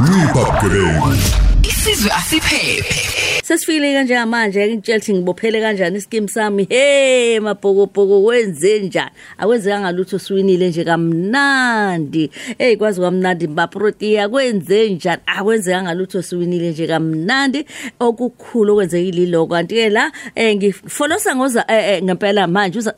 [0.00, 1.12] ncipha bugebengu
[1.68, 3.12] isizwe asiphephe
[3.44, 6.66] Sesifikile kanje manje ngitshela ukuthi ngibophele kanjani iskim sami.
[6.70, 9.10] Hey mabhokobhoko wenze njani?
[9.38, 12.30] Akwenzeka lutho siwinile nje kamnandi.
[12.58, 15.22] Hey kwazi kwamnandi baprotia kwenze njani?
[15.26, 17.66] Akwenzeka lutho siwinile nje kamnandi.
[18.00, 22.94] Okukhulu okwenzekile lo kanti ke la eh ngifolosa ngoza eh, eh, ngempela manje uza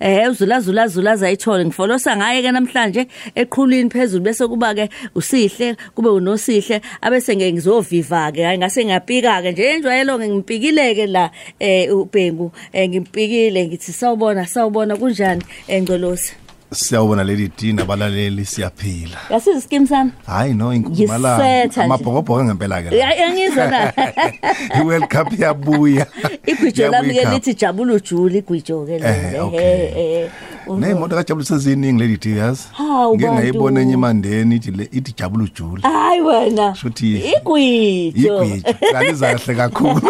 [0.00, 5.76] eh, uzula zula zula zayithole ngifolosa ngaye ke namhlanje eqhulwini phezulu bese kuba ke usihle
[5.94, 11.88] kube unosihle abese ngeke ngizoviva ke hayi ngase ngapika ke nje enjwayelo ngimpikileke la eh
[11.88, 12.52] uBhengu.
[12.72, 19.16] Eh ngimpikile ngithi sawubona sawubona kunjani engcolosi siyawubona leli dina abalaleli siyaphila.
[19.30, 20.10] Yasiza skim sami?
[20.26, 21.82] Hayi no Yisetha inkumalanga nje.
[21.82, 23.92] amabhokobhoko ngempela ke Ya- yangizwa na?
[24.80, 26.06] I-world cup yabuya
[26.46, 29.00] igwijo lami ke Yabuya lithi jabula ujuli igwijo ke Eh,
[29.32, 29.60] lelo okay.
[29.60, 30.30] eh eh
[30.78, 32.62] neyimoto kajabulisa ziningi leli di yazi?
[32.72, 33.40] Hawu, ngike bantu.
[33.40, 36.70] ngayibona enye imandeni ithi le- ithi jabula ujuli hayi wena.
[36.74, 38.44] Shuthi- igwijo.
[38.44, 40.00] Igwiji kaliza kahle kakhulu.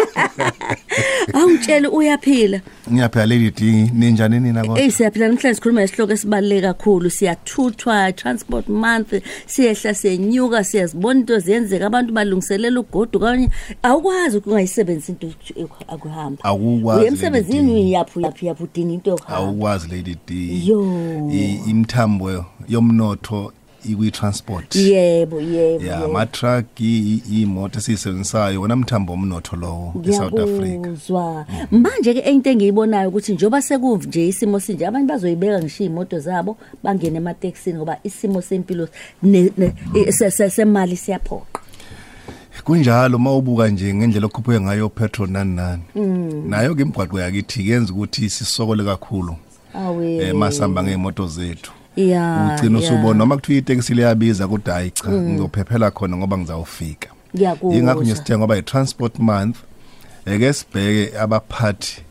[1.33, 2.61] Awutshela uyaphila.
[2.91, 7.09] Ngiyaphela leli di ninjani nina kodwa Ey siyaphila namhlanje sikhuluma ngesihloko esibaluleke kakhulu.
[7.09, 9.13] Siyathuthwa transport month
[9.45, 13.49] siyehla siyenyuka siyazibona into ziyenzeka abantu balungiselela ugodu kanye.
[13.83, 15.31] Awukwazi ukungayisebenzisi into
[15.87, 19.37] akuhamba Awukwazi uye emsebenzini leli uyaphi uyaphi uyaphi udinga into yokuhamba.
[19.37, 20.81] Awukwazi leli di Yo.
[21.31, 23.51] I- imthambo yomnotho
[23.85, 24.75] ikwi-transport.
[24.75, 26.05] Yebo yebo ya yebo.
[26.05, 30.79] ama-truck i- i- imoto esiyisebenzisayo wona mthambo omnotho lowo e-south africa.
[30.79, 31.45] Ngiyakuzwa.
[31.71, 37.17] Manje ke into engiyibonayo ukuthi njoba sekunje isimo sinje abantu bazoyibeka ngisho iy'moto zabo bangene
[37.17, 38.87] ematekisini ngoba isimo sempilo
[39.23, 41.61] ne- ne- eh, se- se- semali siyaphoqa.
[42.63, 45.81] Kunjalo uma ubuka nje ngendlela okhuphuke ngayo petrol nani nani.
[45.95, 46.49] Mm.
[46.49, 49.35] nayo ke imigwaqo yakithi yenza ukuthi sisokole kakhulu
[49.73, 50.17] awe.
[50.17, 51.71] eh masihamba ngeimoto zethu.
[51.97, 52.85] Ya ugcina ya.
[52.85, 57.09] usubona noma kuthiwa itekisi liyabiza kodwa hayi cha ngizophephela khona ngoba ngizawufika.
[57.35, 59.57] Ngiyakuzwa ingakho nje sithe ngoba i-transport month.
[60.25, 62.01] Eke sibheke abaphathi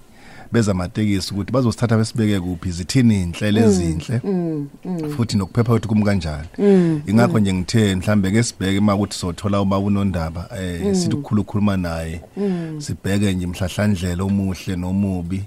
[0.52, 2.70] bezamatekisi ukuthi bazosithatha besibeke kuphi?
[2.70, 4.20] Zithini inhlelo ezinhle?
[5.16, 6.46] futhi nokuphepha kwethu kum kanjani
[7.06, 11.76] ingakho nje ngithe mhlambe ke sibheke uma ukuthi sothola uba unondaba eh sithi ukukhulu ukukhuluma
[11.76, 12.20] naye
[12.78, 15.42] sibheke nje mhlahlandlela omuhle nomubi.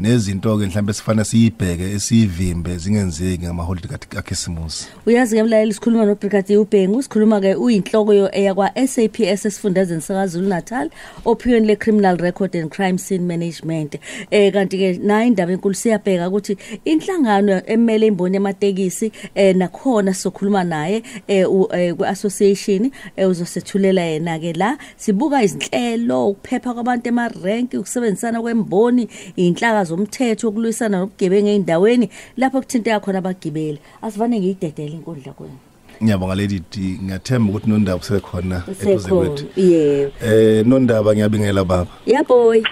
[0.00, 4.86] Nezinto ke mhlambe sifana siyibheke esiyivimbe zingenzeki ngamaholide kaKhisimusi.
[5.06, 10.90] Uyazi ke mlaleli sikhuluma nobrigadier ubhengu sikhuluma ke uyinhloko yo- eyakwa SAPS esifundazweni sakaZulu Natal
[11.24, 13.96] ophiyweni le-criminal record and crime scene management.
[14.32, 20.64] Eh kanti ke nayo indaba enkulu siyabheka ukuthi inhlangano emele imboni yamatekisi eh nakhona sizokhuluma
[20.64, 24.78] naye eh u- eh, ku-association eh, uzosethulela yena ke la.
[24.96, 33.18] Sibuka izinhlelo ukuphepha kwabantu emarenki ukusebenzisana kwemboni inhlaka zomthetho ukulwisana nobugebengu ey'ndaweni lapho kuthinteka khona
[33.18, 33.78] abagibeli.
[34.02, 35.54] Asivane ngiyidedele inkundla kwena
[36.02, 39.44] ngiyabonga lady D ngiyathemba ukuthi nondaba usekhona eduze Sekhona, kwethu.
[39.60, 41.86] yebo eh nondaba ngiyabingela baba.
[42.06, 42.62] Yaboy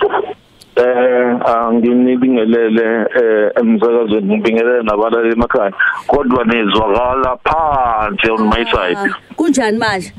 [0.81, 5.73] eh anginibingelele eh emsakazweni ngibingelele nabalali emakhaya.
[6.07, 8.97] Kodwa nizwakala phansi on my side.
[8.97, 10.13] Ah, kunjani manje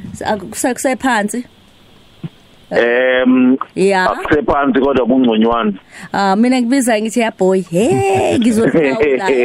[0.49, 1.45] kusephansi
[2.71, 4.09] em ya.
[4.11, 5.73] akusephansi kodwa kungconywana.
[6.13, 9.29] Ah mina ngibiza ngithi yaboy hey ngizohlawula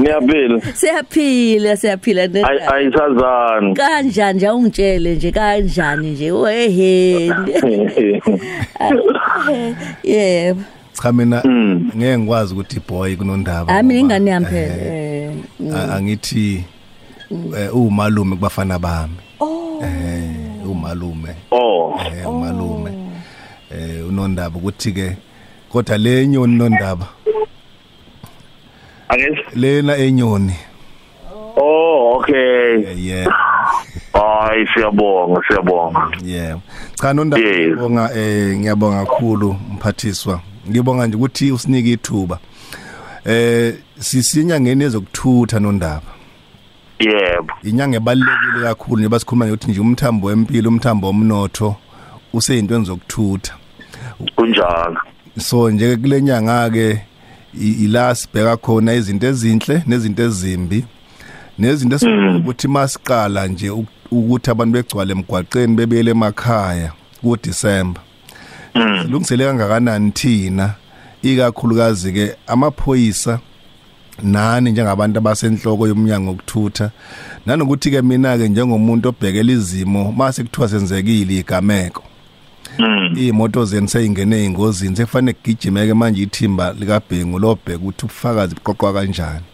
[0.00, 0.60] niyaphila.
[0.74, 2.74] Siyaphila siyaphila Ay- nendaba.
[2.74, 3.74] ayisazani.
[3.74, 6.32] Kanjani nje ungitshele nje kanjani nje?
[6.32, 7.26] Wehe.
[10.04, 10.60] Yebo.
[11.02, 11.42] Cha mina
[11.96, 14.76] ngeke ngikwazi ukuthi boy kunondaba hayi mina ngoba, ingane yami eh, phela.
[14.76, 15.30] Eh
[15.74, 16.64] a- angithi
[17.58, 19.14] eh, umalume kubafana bami.
[19.82, 21.34] Eh umalume.
[21.50, 22.00] Oh.
[22.00, 22.90] Eh umalume.
[23.70, 25.16] Eh unondaba ukuthi ke
[25.72, 27.06] kodwa le nyoni nondaba
[29.08, 30.54] angithi lena enyoni.
[31.56, 32.94] Oh okay.
[32.96, 33.26] Yeah
[34.12, 36.10] hayi siyabonga siyabonga.
[36.24, 36.58] Yeah.
[36.94, 40.40] Cha nondaba ngiyabonga eh ngiyabonga kakhulu mphathiswa.
[40.70, 42.38] Ngibonga nje ukuthi usinike ithuba.
[43.24, 46.21] Eh sisinyangeni ezokuthutha nondaba?
[47.08, 47.52] Yebo.
[47.62, 51.76] Inyanga ebalekile kakhulu njengoba sikhuluma ukuthi nje umthambo wempilo umthambo omnotho
[52.32, 53.54] useyintweni zokuthutha
[54.36, 55.00] kunjalo.
[55.38, 57.00] So nje kule nyanga ke
[57.60, 60.84] ila sibheka khona izinto ezinhle nezinto ezimbi.
[61.58, 68.02] Nezinto esikuthi masiqala nje uk- ukuthi abantu begcwale emgwaqeni bebuyele emakhaya ku December
[69.02, 70.74] silungisele kangakanani thina?
[71.22, 73.38] Ikakhulukazi ke amaphoyisa
[74.22, 76.90] nani njengabantu abasenhloko yomnyango wokuthutha?
[77.46, 82.02] Nanokuthi ke mina ke njengomuntu obhekela izimo mase kuthiwa senzekile igameko.
[83.16, 89.44] Imoto zeni seyingene engozini sekufanele kugijimeke manje ithimba likabhengu lobheka ukuthi ubufakazi buqoqwa kanjani.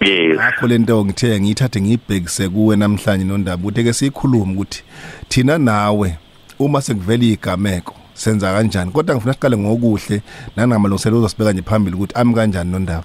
[0.00, 0.40] Yes.
[0.40, 4.82] Akho lento ngithe ngiyithathe ngiyibhekise kuwe namhlanje nondaba ukuthi ke sikhuluma ukuthi
[5.28, 6.16] thina nawe
[6.58, 8.90] uma sekuvela igameko senza kanjani?
[8.90, 10.22] Kodwa ngifuna siqale ngokuhle
[10.56, 13.04] nanamalungiselelo uzosibeka nje phambili ukuthi ami kanjani nondaba?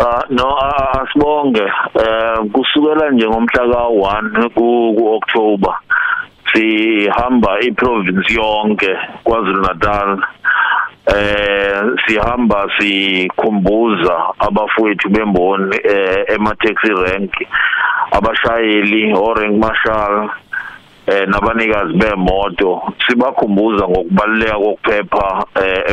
[0.00, 1.66] Ah no ah, asibonge
[1.98, 5.74] eh kusukela nje ngomhla ka1 ku October
[6.52, 10.22] sihamba iprovince yonke KwaZulu Natal
[11.10, 17.34] eh sihamba sikhumbuza abafowethu bemboni eh ema taxi rank
[18.12, 20.30] abashayeli o rank marshal
[21.06, 22.94] eh nabanikazi bemoto.
[23.08, 25.90] Sibakhumbuza ngokubaluleka kokuphepha eh,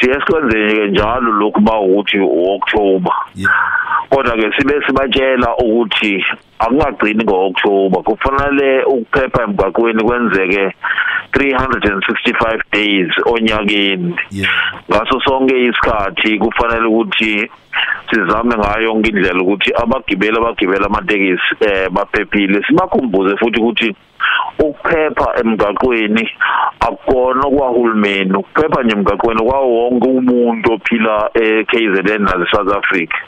[0.00, 3.12] siye sikwenze njalo lokhu ba ukuthi uOctober.
[4.10, 6.24] Kodwa ke sibe sibatshela ukuthi
[6.58, 8.02] akungagcini ngoOctober.
[8.02, 10.74] Kufanele ukuphepha emgaqweni kwenzeke
[11.32, 14.14] 365 days onyakeni.
[14.90, 17.50] Ngaso sonke isikhathi kufanele ukuthi
[18.10, 22.62] sizame ngayo yonke indlela ukuthi abagibeli abagibela amatekisi eh baphephile.
[22.66, 23.96] Sibakhumbuze futhi ukuthi
[24.58, 26.30] ukuphepha emgaqweni
[26.80, 33.18] akukona kwahulumeni ukuphepha nje emgaqweni kwawo wonke umuntu ophila eKZN nase South Africa.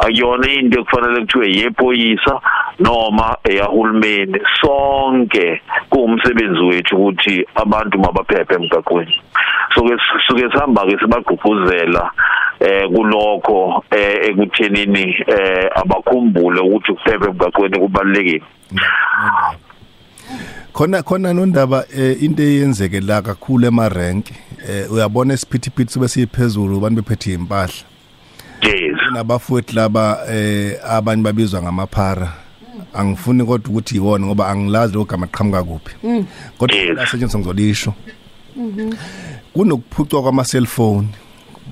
[0.00, 2.40] Akuyona into ekufanele kuthiwe yephoyisa
[2.78, 4.40] noma eyahulumeni.
[4.60, 9.22] Sonke kuumsebenzi wethu ukuthi abantu mabaphephe emgaqweni.
[9.74, 9.96] So ke
[10.26, 12.10] suke sihamba ke sibagqugquzela
[12.60, 18.42] eh kulokho eh ekuthenini eh abakhumbule ukuthi ukuphepha emgaqweni kubalekile
[20.72, 24.26] khona khona nondaba eh, into eyenzeke la kakhulu emarank
[24.68, 27.72] eh, uyabona isiphithiphithi sibe siphezulu abantu bephethe impahla
[28.62, 28.98] yes.
[29.12, 32.32] Nabafowethu laba eh abanye babizwa ngamaphara
[32.94, 35.94] angifuni kodwa ukuthi yiwona ngoba angilazi lo gama qhamuka kuphi.
[36.58, 36.98] Kodwa Yes.
[36.98, 37.94] asetshenziswa ngizolisho.
[39.52, 41.08] Kunokuphucwa kwama cellphone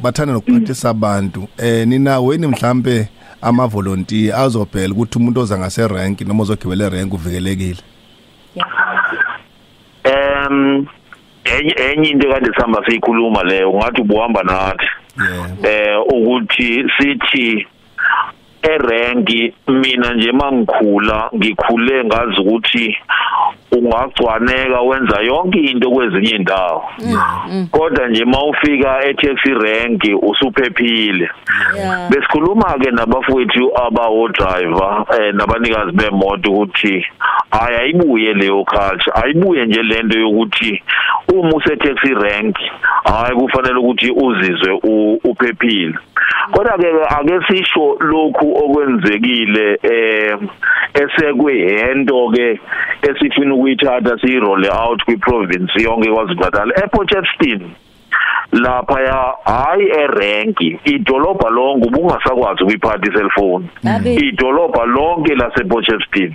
[0.03, 1.49] bathanda nokuphathisa abantu.
[1.59, 3.09] Eh nina weni mhlambe
[3.43, 7.81] ama volunteer azobhela ukuthi umuntu oza ngase rank noma ozogibela rank uvikelekile.
[10.51, 10.87] Em
[11.45, 14.87] enye enye into kade sihamba siyikhuluma leyo ngathi ubuhamba nathi.
[15.65, 17.67] Eh ukuthi sithi
[18.63, 22.97] erenki mina nje mangikhula ngikhule ngazi ukuthi
[23.73, 27.41] ungagcwaneka wenza yonke into kwezinye indawo yeah
[27.71, 31.31] kodwa nje mawufika e-taxi rank usuphephile.
[32.11, 37.07] Besikhuluma ke nabafowethu abawo driver eh nabanikazi bemoto ukuthi
[37.51, 40.83] hayi ayibuye leyo culture ayibuye nje lento yokuthi
[41.35, 42.57] uma use taxi rank
[43.05, 44.81] hayi kufanele ukuthi uzizwe
[45.25, 45.95] uphephile.
[46.51, 50.39] Kodwa ke ake sisho lokhu okwenzekile eh
[50.95, 52.61] esekwe yento ke
[53.03, 57.71] esifuna ukuyithatha siyi roll out kwi province yonke kwaZulu Natal ePortchefstroom
[58.53, 64.15] lapha ya hayi erenki idolobha lonke ubungasakwazi ukuyiphatha iselfoni Abe.
[64.15, 66.35] idolobha lonke lasePortchefstroom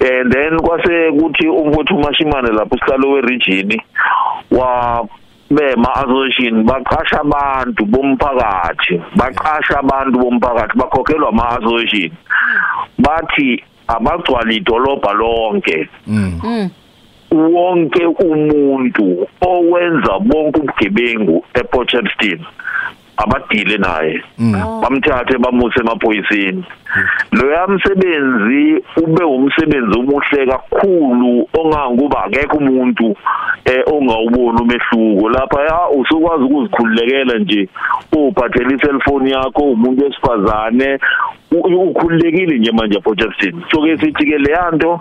[0.00, 3.80] and then kwase kuthi umfowethu uMashimane lapho usihlalo weregion
[4.50, 5.06] wa
[5.50, 12.12] bema association baqasha abantu bomphakathi baqasha abantu bomphakathi bakhokhelwa ama association
[12.98, 15.88] bathi abagcwala idolobha lonke
[17.30, 22.40] wonke umuntu owenza bonke ubugebengu ePortchefstroom
[23.22, 24.22] abadile naye.
[24.82, 26.64] Bamthathe bamuse emaphoyiseni.
[27.32, 33.16] Loya msebenzi ube umsebenzi omuhle kakhulu ongangoba akekho umuntu
[33.64, 35.28] eh ongawubona umehluko.
[35.28, 37.68] Lapha ya usukwazi ukuzikhululekela nje
[38.12, 40.98] uphathela iselfoni yakho umuntu wesifazane
[41.50, 45.00] ukhululekile nje manje ePortchefstroom so ke sithi ke leyanto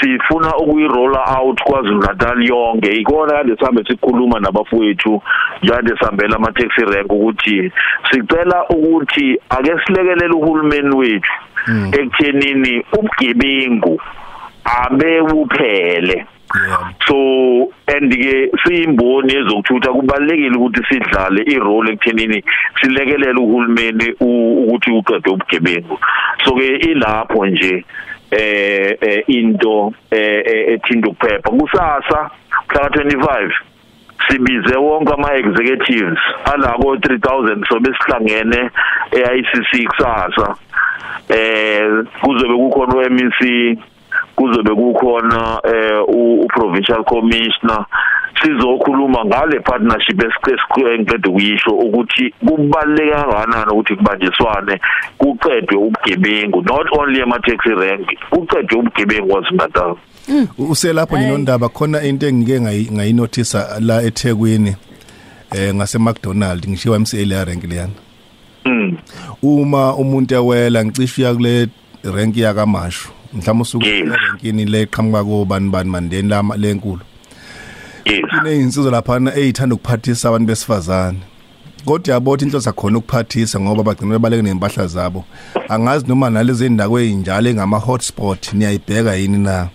[0.00, 2.90] sifuna ukuyiroll out kwaZulu Natal yonke.
[2.92, 5.22] Ikona kade sihambe sikhuluma nabafowethu
[5.62, 7.72] njalo sihambela ama taxi rank ukuthi
[8.10, 11.32] sicela ukuthi ake silekelele uhulumeni wethu
[11.92, 14.00] ekuthenini ubugebengu
[14.64, 16.26] abe buphele
[16.66, 16.92] yeah.
[17.06, 22.44] So and ke siyimboni ezokuthutha kubalekile ukuthi sidlale irole ekuthenini
[22.80, 25.98] silekelele uhulumeni ukuthi uqede ubugebengu.
[26.44, 27.84] So ke ilapho nje
[28.32, 32.30] eh eh, into eh, eh, ethinta ukuphepha kusasa
[32.68, 33.52] mhla 25
[34.28, 36.18] sibize wonke ama executives
[36.54, 38.70] alako 3000 so besihlangene
[39.12, 40.56] eICC kusasa.
[41.28, 43.78] Eh kuzobe kukhona uMEC
[44.42, 47.86] kuzobe kukhona eh u provincial commissioner.
[48.42, 54.80] Sizokhuluma ngale partnership esiqede kuyisho ukuthi kubaluleke kangakanani ukuthi kubanjiswane
[55.18, 59.98] kuqedwe ubugebengu not only ema taxi rank kuqedwe ubugebengu kwaZulu
[60.58, 64.76] uselapho nje nondaba khona into engike ngayi- ngayinothisa la eThekwini
[65.54, 67.92] eh ngase McDonald ngishiwa MCL rank leyana.
[68.64, 68.96] Mm
[69.42, 71.68] uma umuntu ewela ngicishe uya kule
[72.16, 73.08] rank yakamashu.
[73.34, 74.08] Mhlawumbe usuke Yes.
[74.08, 77.00] rankini le qhamuka kobani bani mandeni lama lenkulu
[78.04, 78.20] yes.
[78.38, 81.18] Kunezinsizwa lapha ezithanda ukuphathisa abantu besifazane.
[81.84, 85.24] Kodwa yabothi inhloso akhona ukuphathisa ngoba bagcina bebaleke nempahla zabo.
[85.68, 89.68] Angazi noma nalezi ndawo ezinjalo engama hotspot niyayibheka yini na?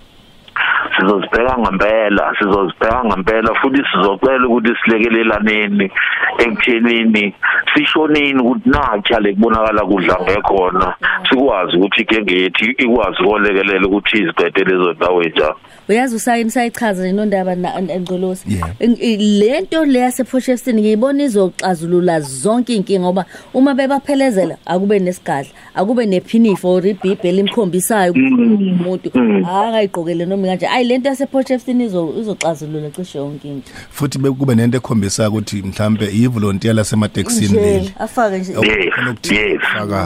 [1.08, 5.92] Sizozibheka ngempela sizozibheka ngempela futhi sizocela ukuthi silekelelane
[6.38, 7.34] ekuthenini
[7.74, 10.96] sishonini ukuthi nacha lekubonakala kudla ngekhona
[11.30, 15.56] sikwazi ukuthi igenge yethu ikwazi kolekelela ukuthi izibhede lezo ndawo njalo
[15.90, 17.52] uyazi usayini sayichaza nje nondaba
[17.96, 19.20] engcolosi Yeah.
[19.20, 26.74] lento le yase Potchefstroom ngiyibona izoxazulula zonke inkinga ngoba uma bebaphelezela akube nesigadla akube nephinifo
[26.74, 29.12] or ibhibhe limkhombisayo umuntu
[29.46, 33.72] akayiqokele noma kanje ayi lento yase Potchefstroom izo izoxazulula cishe yonke into.
[33.90, 37.94] Futhi bekube nento ekhombisayo ukuthi mhlambe ivolunteer lasematekisini leli.
[38.00, 38.54] afake nje.
[38.54, 39.62] Yes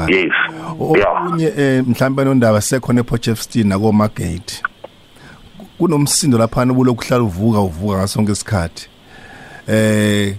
[0.10, 0.34] yes
[0.80, 4.62] okunye eh mhlambe nondaba sekhona ePotchefstroom nako Margate
[5.78, 8.88] kunomsindo lapha obulokhu hlala uvuka uvuka ngasonke isikhathi.
[9.68, 10.36] Eh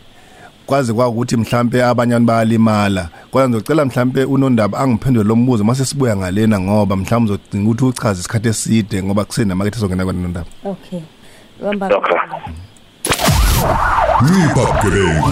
[0.66, 3.08] kwaze kwakuthi mhlambe abanye bayalimala.
[3.30, 8.20] Kodwa ngizocela mhlambe unondaba angiphendule lo mbuzo mase sibuya ngalena ngoba mhlambe uzodinga ukuthi uchaze
[8.20, 11.00] isikhathi eside ngoba kusena market ezongena kwena nondaba okay.
[11.62, 12.18] Bamba okay.
[14.22, 15.28] Ncipha bugebengu.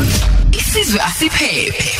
[0.53, 2.00] Isizwe asiphephe.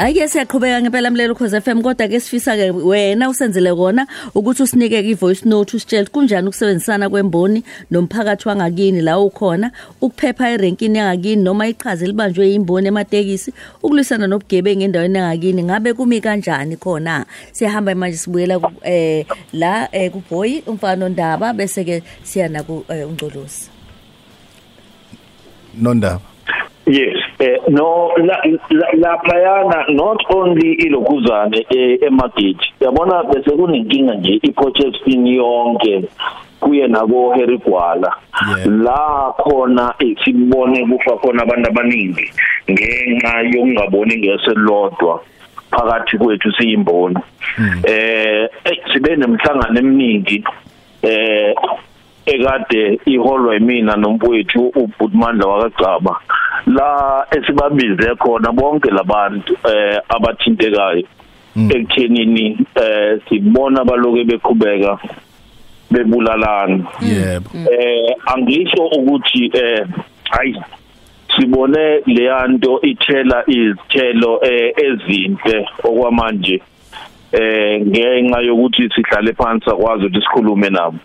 [0.00, 5.02] Ake siyaqhubeka ngempela mlelo ukhoze FM kodwa ke sifisa ke wena usenzele kona ukuthi usinike
[5.02, 11.68] ke ivoice note usitshele kunjani ukusebenzisana kwemboni nomphakathi wangakini la ukhona ukuphepha erenkini yangakini noma
[11.68, 13.52] iqhaza libanjwe imboni ematekisi
[13.82, 17.26] ukulwisana nobugebengu endaweni yangakini ngabe kumi kanjani khona?
[17.52, 22.84] Siyahamba manje sibuyela ku- eh la eh, kuboy umfana ondaba bese ke siya na ku
[22.88, 23.68] eh, ungcolosi.
[25.76, 26.29] Nondaba.
[26.90, 32.66] Yes, eh, no la, la, laphayana not only ilokuzane eh, emagate.
[32.80, 36.02] Yabona bese kunenkinga nje iPotchefstroom yonke
[36.60, 38.12] kuye nako Harry Gwala.
[38.56, 38.66] Yeah.
[38.66, 42.30] La khona eh, sibone kufa khona abantu abaningi
[42.70, 45.22] ngenxa yokungaboni ngeselodwa
[45.70, 47.18] phakathi kwethu siyimboni.
[47.84, 50.44] Eh eh, sibe nemhlangano eminingi
[51.02, 51.54] eh
[52.34, 56.12] ekade iholwa yimina nomfowethu uBhutmandla wakagcaba.
[56.66, 61.04] La esibabize khona bonke labantu eh abathintekayo
[61.56, 64.98] ekuthenini eh sibona baloke beqhubeka
[65.90, 66.84] bebulalana.
[67.02, 67.50] Yebo.
[67.72, 69.86] Eh angisho ukuthi eh
[70.30, 70.56] hayi
[71.36, 76.62] sibone leyanto ithela izithelo eh, ezinhle okwamanje
[77.32, 80.98] eh ngenxa yokuthi sihlale phansi akwazi ukuthi sikhulume nabo.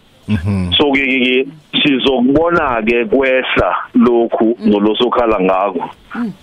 [0.78, 1.48] So ke
[1.84, 5.90] sizokubona ke kwehla lokhu nolosokhala ngako.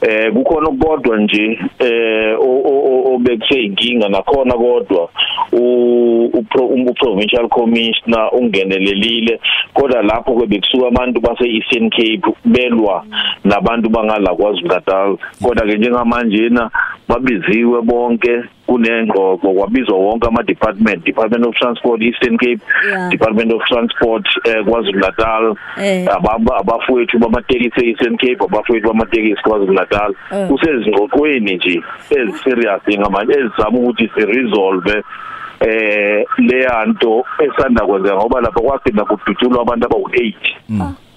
[0.02, 5.08] Eh kukhona kodwa nje eh o- o- o- obekhe inkinga nakhona kodwa
[5.52, 9.40] u u- pro- um- provincial commissioner ungenelelile
[9.74, 13.04] kodwa lapho ke bekusuka abantu base Eastern Cape belwa
[13.44, 16.70] nabantu bangala kwaZulu Natal kodwa ke njengamanje na
[17.08, 23.10] babiziwe bonke kunengqoqo kwabizwa wonke ama department Department of Transport Eastern Cape Yeah.
[23.10, 26.06] Department of Transport eh, KwaZulu Natal Eh.
[26.16, 30.48] ababa abafowethu bamatekisi eStern Cape abafowethu bamatekisi KwaZulu Natal Eh.
[30.48, 35.02] kusezingqoqweni nje ezi serious ngamanje ezizama ukuthi si resolve
[35.60, 40.34] eh leyanto esanda kwenzeka ngoba lapha kwagcina kudutshulwa abantu abawu8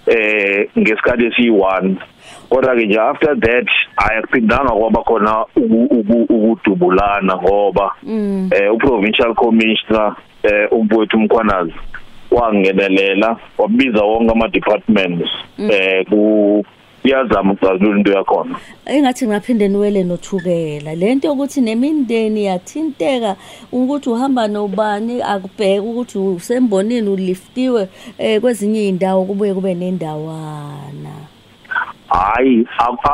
[0.07, 1.95] eh ngesikhathi esi1
[2.49, 7.91] kodwa ke nje after that ayakuphindanga kwaba khona uku- uku- ukudubulana ngoba
[8.51, 11.73] eh uprovincial commissioner eh umpwethu umkhwanazi
[12.31, 15.29] wangenelela wabiza wonke ama departments
[15.71, 16.65] eh ku
[17.07, 18.55] iyazama ukuxazulula into yakhona.
[18.85, 20.95] Engathi ngaphinde niwele nothukela.
[20.95, 23.35] Lento ukuthi nemindeni yathinteka
[23.71, 31.13] ukuthi uhamba nobani akubheka ukuthi usembonini uliftiwe eh kwezinye indawo kubuye kube nendawana.
[32.07, 32.67] Hayi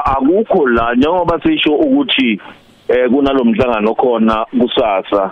[0.05, 0.95] akukho la.
[0.95, 2.39] Njengoba sisho ukuthi
[2.87, 5.31] eh kunalomhlangano khona kusasa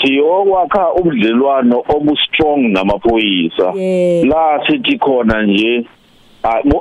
[0.00, 3.72] siyokwakha ubudlelwano obustrong namaphoyisa.
[4.24, 5.84] La sithi khona nje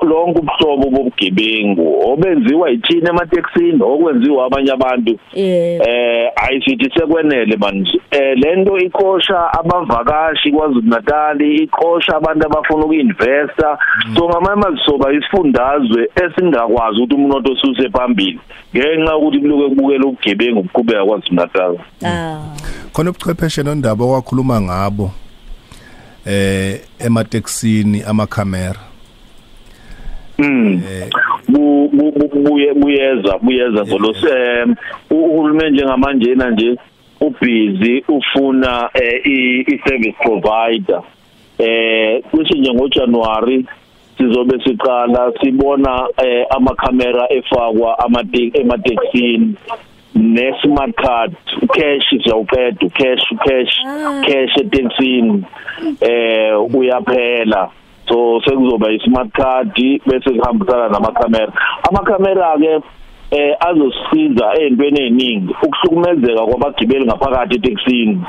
[0.02, 5.20] lonke ubuhlobo bobugebengu obenziwa yithini emateksini okwenziwa abanye abantu.
[5.34, 8.02] Eh ayisithi sekwenele manje.
[8.12, 13.78] Eh lento ikosha abavakashi kwaZulu Natal ikosha abantu abafuna ukuinvesta.
[14.16, 18.40] So ngamama zisoba isifundazwe esingakwazi ukuthi umuntu osuse phambili
[18.76, 22.40] ngenxa ukuthi kuloke kubukela ubugebengu ukuqhubeka kwaZulu Natal ah.
[22.94, 25.12] Khona ubuchwepheshe nondaba owakhuluma ngabo
[26.26, 28.91] eh emateksini amakhamera
[30.42, 30.82] Mm.
[31.50, 34.76] Bu- bu- bu- buye buyeza buyeza ngolosem
[35.10, 36.76] uhulumeni njengamanje na nje
[37.20, 41.02] ubusy ufuna eh, i i service provider.
[41.60, 43.66] Eh kusho nje ngoJanuary
[44.18, 49.56] sizobe siqala sibona eh, ama camera efakwa amate emateksini
[50.16, 51.34] ne smart card
[51.74, 53.74] cash siyawuqeda cash cash
[54.26, 55.44] cash eteksini
[56.02, 57.70] eh uyaphela.
[58.12, 59.76] So sekuzoba i smart card
[60.06, 61.54] bese kuhambisana nama camera
[61.90, 62.82] ama camera ke
[63.32, 68.22] eh azosiza ezintweni eziningi ukuhlukumezeka kwabagibeli ngaphakathi eteksini.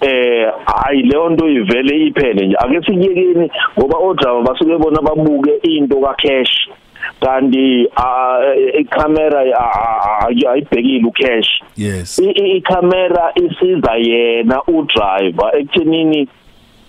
[0.00, 2.56] Eh hayi leyo nto ivele iphele nje.
[2.56, 6.68] Ake sikuyekeni ngoba odrama basuke bona babuke into ka cash
[7.20, 7.88] kanti
[8.80, 9.40] icamera
[10.52, 11.62] ayibhekile ucash.
[11.76, 12.18] Yes.
[12.18, 15.56] Icamera isiza yena udriver.
[15.58, 16.28] Ekuthenini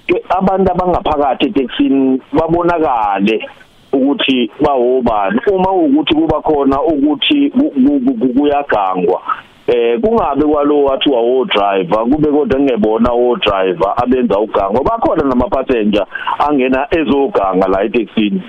[0.07, 3.49] ke abantu abangaphakathi eteksini babonakale
[3.93, 9.21] ukuthi bawobani uma ukuthi kuba khona ukuthi ku- ku- ku- kuyagangwa
[9.67, 15.47] eh kungabe kwalo wathi wawo driver kube kodwa ngebona wo driver abenza ugango bakhona nama
[15.47, 16.05] passenger
[16.39, 18.41] angena ezoganga la eTaxini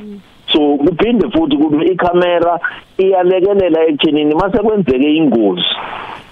[0.53, 2.61] so kuphinde futhi kube icamera
[2.99, 5.73] iyalekelela ekuthenini mase kwenzeke ingozi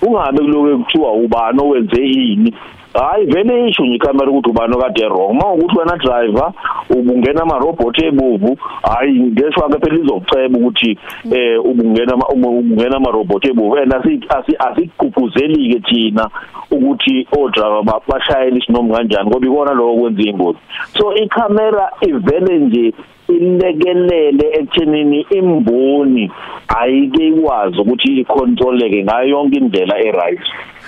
[0.03, 2.55] ungabe kuloke kuthiwa ubani owenze yini
[2.95, 6.53] hayi vele isho nje icamera ukuthi ubani okade wrong mawukuthi wena driver
[6.91, 10.99] ubungena ama robot ebuvu hayi ngesho ke phela izokuceba ukuthi
[11.33, 14.21] eh ubungena ama- ubungena ama robot ebuvu and asi
[14.59, 16.31] asigqugquzeli ke thina
[16.71, 20.59] ukuthi o driver ba- bashayele isinoma kanjani ngoba ikona lokho kwenza ingozi
[20.99, 22.93] so icamera ivele nje
[23.29, 26.31] ilekelele ekuthenini imboni
[26.69, 30.41] ayike ikwazi ukuthi icontroleke ngayo yonke indlela eright.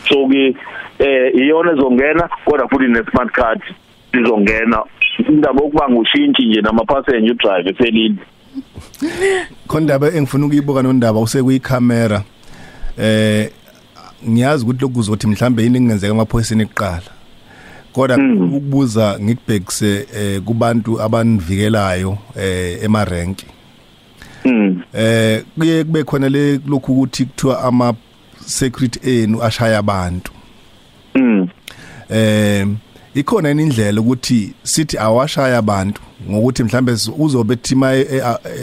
[0.09, 0.55] So ke
[0.99, 3.63] eh iyona ezongena kodwa futhi ne smart card
[4.13, 4.83] izongena.
[5.29, 8.19] Indaba okuba ngushintshi nje nama passenger drive eselini
[9.69, 12.23] khondaba engifuna ukuyibuka nondaba usekuyicamera
[12.99, 13.51] eh
[14.29, 17.11] ngiyazi ukuthi lokhu kuzothi mhlambe yini engenzeka emaphoyiseni ekuqala.
[17.93, 23.47] Kodwa ukubuza ngikubhekise eh kubantu abanivikelayo eh emarenki
[24.45, 27.95] mm eh kuye kube khona le lokhu ukuthi kuthiwa ama
[28.47, 30.33] security enu ashaya abantu.
[31.17, 31.49] Mm.
[32.09, 32.67] Eh
[33.17, 37.93] ikhona indlela ukuthi sithi awashaya abantu ngokuthi mhlambe uzobe thima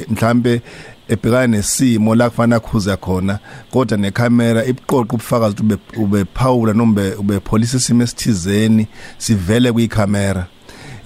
[0.10, 0.62] mhlambe
[1.10, 3.40] ebhekana nesimo la kufanele akhuza khona
[3.72, 8.88] kodwa necamera ibuqoqa ubufakazi ube ubephawula noma ube- ubepolice isimo esithizeni
[9.18, 10.48] sivele kwicamera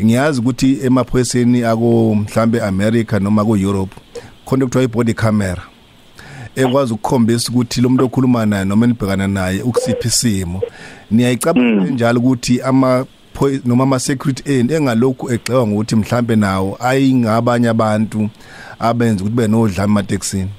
[0.04, 3.96] ngiyazi ukuthi emaphoyiseni ako mhlambe America noma ku Europe
[4.46, 5.77] khona kuthiwa ibody camera.
[6.58, 10.62] Ekwazi ukukhombisa ukuthi lo muntu okhuluma naye noma enibhekana naye ukusiphi isimo.
[11.12, 13.06] Niyayicabanga njalo ukuthi ama
[13.66, 18.30] noma ama security end engalokhu egxewa ngokuthi mhlambe nawo ayingabanye abantu
[18.80, 20.50] abenza ukuthi benodla emateksini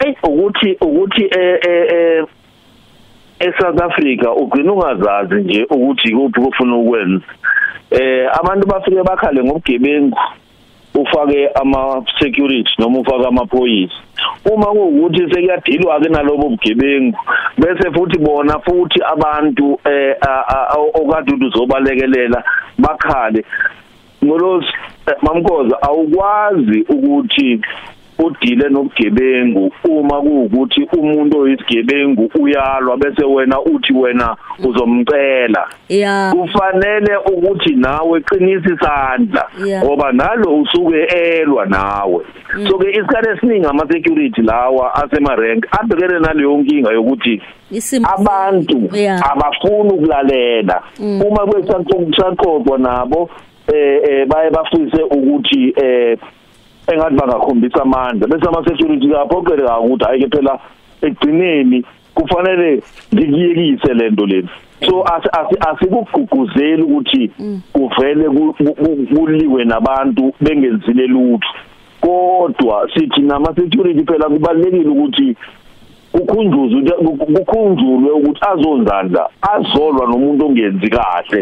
[0.00, 2.24] eh ukuthi ukuthi eh eh eh
[3.38, 7.24] eSouth Africa ugcina ungazazi nje ukuthi kuphi kufuna ukwenza.
[7.90, 10.18] Eh abantu bafike bakhale ngobugebengu.
[10.94, 13.94] Ufake ama security noma ufake amaphoyisa.
[14.52, 17.18] Uma kuwukuthi sekuyadilwa ke nalobo bugebengu
[17.58, 22.44] bese futhi bona futhi abantu eh a- a- okade uzobalekelela
[22.78, 23.44] bakhale.
[24.24, 24.68] Ngolosi
[25.06, 27.60] eh, mamkoza awukwazi ukuthi
[28.26, 29.72] udile nobugebengu.
[29.84, 35.68] Uma kuwukuthi umuntu oyisigebengu uyalwa bese wena uthi wena uzomcela.
[36.32, 39.48] Kufanele ukuthi nawe qinisa isandla
[39.84, 42.24] ngoba nalo usuke elwa nawe.
[42.68, 47.42] So ke isikhathi esiningi ama security lawa asema rank abhekene naleyo nkinga yokuthi
[48.14, 48.90] abantu
[49.30, 50.82] abafuni ukulalela.
[51.00, 53.30] Uma kwesaqoqwa nabo
[53.72, 56.18] eh eh baye bafise ukuthi eh
[56.94, 58.26] engathi bangakhombisa amandla.
[58.28, 60.58] Bese ama security kaphoqeleka ukuthi ayike phela
[61.02, 62.82] egcineni kufanele
[63.14, 64.48] ngikiyekise lento leni
[64.86, 67.30] so asi- asi- asikuguguzeli ukuthi
[67.72, 71.48] kuvele ku- ku- ku- kuliwe nabantu bengenzile lutho.
[72.00, 75.36] Kodwa sithi nama security phela kubalekile ukuthi
[76.12, 76.92] kukhunjuzwe
[77.34, 81.40] kukhunjulwe ukuthi azondlandla azolwa nomuntu ongenzi kahle.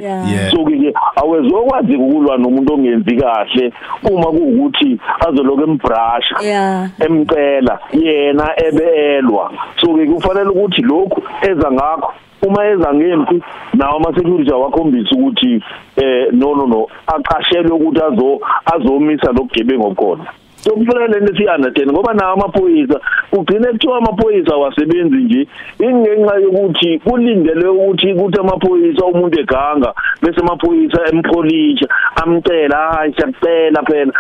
[0.51, 3.73] So ke awezokwazi ukulwa nomuntu ongenzi kahle
[4.11, 9.53] uma kuwukuthi azoloke embrasha ya emcela yena ebelwa.
[9.81, 13.43] So ke kufanele ukuthi lokhu eza ngakho uma eza ngempi
[13.75, 15.63] nawo ama security awakhombisa ukuthi
[15.97, 18.41] eh no no no aqashelwe ukuthi azo
[18.75, 20.27] azomisa lokugebengu khona
[20.61, 23.01] so kufanele lento siyandatheni ngoba nawo amaphoyisa
[23.33, 25.47] ugcine kuthiwa amaphoyisa awasebenzi nje.
[25.79, 34.13] Ingenxa yokuthi kulindelwe ukuthi ukuthi amaphoyisa umuntu eganga bese amaphoyisa empholisha amcela hayi siyakucela phela.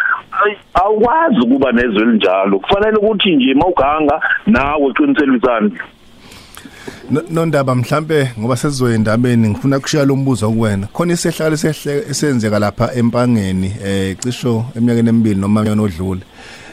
[0.44, 2.59] Ayi, awukwazi ukuba nezwe elinjalo.
[2.59, 5.98] Kufanele ukuthi nje mawuganga nawe qiniselisana No-
[7.31, 10.87] nondaba mhlambe ngoba sesizoya endabeni ngifuna kushiya lo mbuzo kuwena.
[10.87, 11.55] Khona isehlakalo
[12.11, 16.20] esenzeka lapha empangeni eh cisho eminyakeni emibili noma eminyakeni odlule.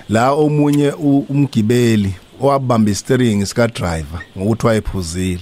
[0.09, 0.91] La omunye
[1.29, 5.41] umgibeli owabamba i-steering sika driver ngokuthi wayephuzile.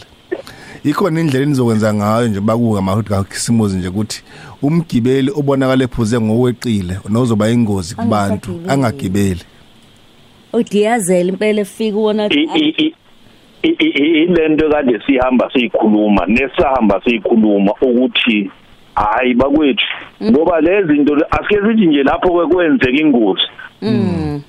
[0.83, 4.21] Ikhona indlela enizokwenza ngayo nje bakuka mahuthi kakhisimuzi nje ukuthi
[4.61, 9.41] umgibeli obonakala ephuze ngokweqile nozoba ingozi kubantu Angagibeli.
[10.53, 11.97] udiyazela impela efika
[12.29, 12.93] i-
[13.63, 18.49] ilento kade sihamba siyikhuluma nesahamba siyikhuluma ukuthi
[18.95, 19.85] hayi bakwethu
[20.23, 23.47] ngoba lezi zinto asike sithi nje lapho ke kwenzeka ingozi.
[23.81, 24.41] Be-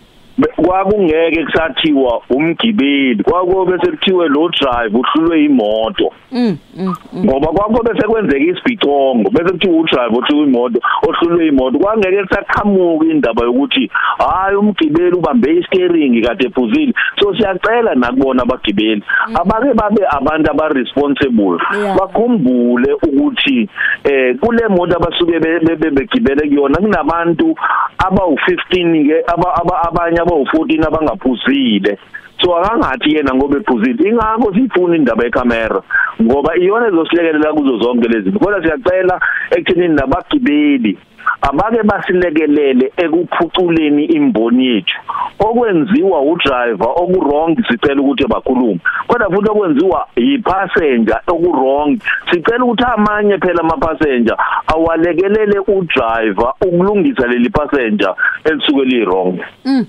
[0.57, 6.13] kwakungeke kusathiwa umgibeli kwakobe sekuthiwe lo drive uhlulwe imoto.
[6.33, 6.95] Mm, mm,
[7.25, 11.79] ngoba kwakobe sekwenzeka isibhicongo bese kuthiwa udrive ohlulwe imoto ohlulwe imoto.
[11.79, 16.93] Kwangeke kusaqhamuka indaba yokuthi hayi umgibeli ubambe isteering kade ephuzile.
[17.21, 19.03] So siyacela nakubona abagibeli
[19.35, 21.59] abake babe abantu abaresponsible.
[21.79, 21.97] Yeah.
[21.99, 23.69] bakhumbule ukuthi
[24.05, 27.55] eh kule moto abasuke be- be- be- begibele kuyona kunabantu
[27.99, 31.99] abawu15 ke aba- aba- abanye abawu14 abangaphuzile
[32.41, 34.09] so akangathi yena ngoba ephuzile.
[34.09, 35.81] Ingakho sifuna indaba yecamera
[36.23, 38.25] ngoba iyona ezosilekelela kuzo zonke lezi.
[38.25, 40.99] Zinto kodwa siyacela ekuthenini nabagibeli
[41.43, 44.99] abake basilekelele ekuphuculeni imboni yethu
[45.39, 48.81] okwenziwa udriver okurong sicela ukuthi bakhulume.
[49.07, 51.99] Kodwa futhi okwenziwa yipassenger okurong
[52.31, 59.87] sicela ukuthi amanye phela amapassenger awalekelele udriver ukulungisa leli passenger elisuke li wrong mm.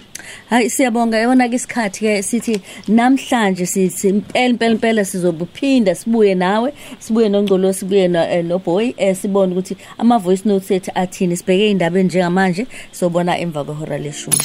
[0.50, 1.20] hayi siyabonga.
[1.20, 7.74] Yona ke isikhathi ke sithi namhlanje sithi impela impela impela sizobuphinda sibuye nawe sibuye nongcolo
[7.74, 10.92] sibuye no eh, noboy eh, sibone ukuthi ama voice notes ethu
[11.26, 14.38] athini sibheke indaba njengamanje sobona emva kwehora leshumi.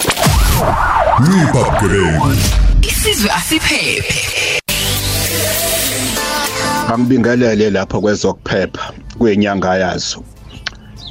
[2.82, 4.60] Isizwe asiphephe.
[6.88, 10.22] Angibingelele lapha kwezokuphepha kwenyanga yazo.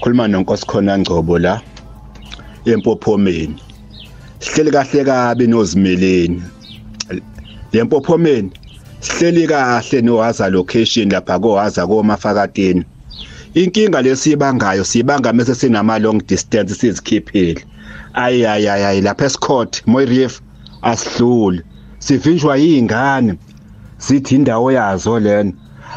[0.02, 1.62] Khuluma nonkosikhona Ngcobo la
[2.66, 3.56] empophomeni.
[4.40, 6.44] Sihleli kahle kabi nozimeleni.
[7.74, 8.52] Lempophomeni
[9.00, 12.86] sihleli kahle nowaza location lapha kowaza komafakateni.
[13.54, 17.66] Inkinga lesibangayo sibanga mase sinama long distance sizikhiphile.
[18.14, 20.42] Ayiyayi lapha eScott Moyrief
[20.82, 21.62] asidluli.
[22.00, 23.38] Sivinjwa yingane.
[23.98, 25.52] sithi indawo yazo lena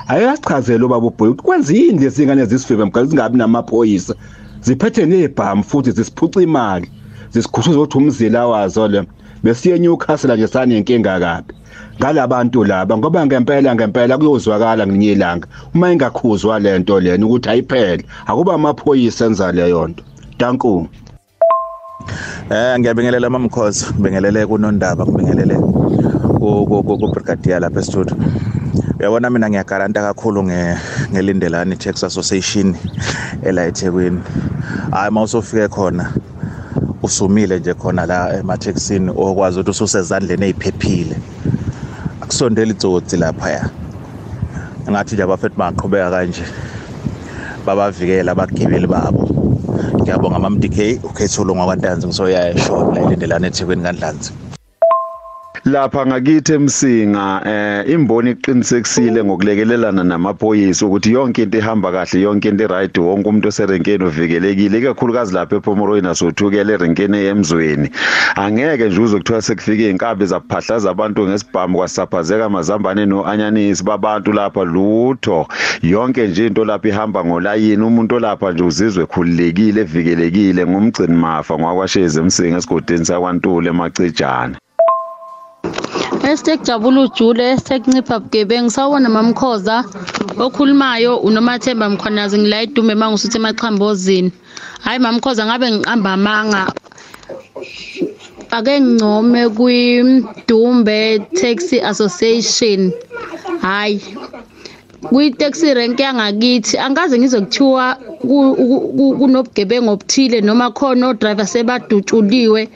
[0.09, 4.15] ayasichazela ubaba ubhoyi ukuthi kwenza yini lezi ngane zisifike mgaqo zingabi namaphoyisa
[4.61, 6.91] ziphethe nebhamu futhi zisiphuca imali
[7.31, 9.03] zisikhuthuza ukuthi umzila wazo le
[9.43, 11.55] besiye Newcastle nje sanenkinga kabi
[12.01, 18.55] ngalabantu laba ngoba ngempela ngempela kuyozwakala ngelinye ilanga uma ingakhuzwa lento lena ukuthi ayiphele akuba
[18.55, 20.03] amaphoyisa enza leyo nto
[20.39, 20.89] danku
[22.51, 25.55] Eh ngiyabingelela mamkhosi ngibingelele kunondaba ngibingelele
[26.41, 28.17] ku ku- ku ku- brigadier lapha estudio.
[28.99, 30.77] Uyabona mina ngiyagaranta kakhulu nge
[31.13, 32.75] ngelindelani Tax Association
[33.43, 34.19] ela eThekwini.
[34.91, 36.11] Hayi mawusofike khona
[37.03, 41.17] usumile nje khona la emathexini okwazi ukuthi ususezandleni eziphephile.
[42.33, 43.65] Akusondeli itsotsi lapha ya.
[44.91, 46.45] Ngathi nje abafethu baqhubeka kanje.
[47.67, 49.23] babavikela abagibeli babo
[50.01, 54.31] ngiyabonga mam DK ukhethulo ngakwantanzi ngisoya eshop la ilindelana eThekwini kaNdlanzi
[55.65, 62.65] lapha ngakithi emsinga eh imboni iqinisekisile ngokulekelelana namaphoyisa ukuthi yonke into ihamba kahle yonke into
[62.65, 64.79] iright wonke umuntu oserenkeni uvikelekile.
[64.79, 67.91] Ikakhulukazi lapha ePomoroyi nasothukela erenkeni emzweni.
[68.37, 75.47] Angeke nje uzokuthiwa sekufika inkabi zaphahlaza abantu ngesibhamu kwasaphazeka amazambane noanyanisi babantu lapha lutho.
[75.83, 82.21] Yonke nje into lapha ihamba ngolayini umuntu olapha nje uzizwe khululekile evikelekile ngumgcini mafa ngwakwasheze
[82.21, 84.57] emsinga esigodini sakwantule emacijana
[86.21, 89.85] Hashtag Jabulu Jule hashtag Ncipha Bugebengu sawubona mamkhoza
[90.39, 92.39] okhulumayo unomathemba mkhwanazi.
[92.39, 94.33] Ngila idume mangusuthi emaxhambozini.
[94.85, 96.73] Hayi mamkhoza ngabe ngiqamba amanga.
[98.51, 102.93] Ake ngicome kwimdumbe taxi association.
[103.63, 104.01] Hayi.
[105.11, 106.79] Kwi-taxi rank yangakithi.
[106.79, 107.85] Angaze ngizokuthiwa
[108.21, 112.69] ku- ku- ku- kunobugebengu obuthile noma khona odriver sebadutshuliwe.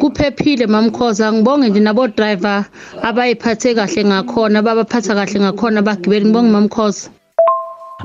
[0.00, 2.64] Kuphephile mamkhoza ngibonge nje nabo-driver
[3.02, 6.24] abayiphathe kahle ngakhona babaphatha kahle ngakhona abagibeli.
[6.24, 7.08] Ngibonge mamkhoza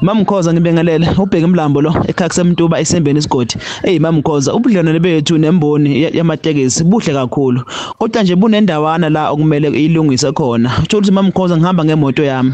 [0.02, 3.56] Mamkhoza ngibingelele ubheke imlambo lo ekhaya kusemntuba esembeni isigodi.
[3.82, 7.63] Hey Mamkhoza ubudlelwane bethu nemboni ya- yamatekisi buhle kakhulu.
[7.97, 10.71] Kodwa nje bunendawana la okumele ilungise khona.
[10.84, 12.54] Uthola ukuthi Mamkhoza ngihamba ngemoto yami.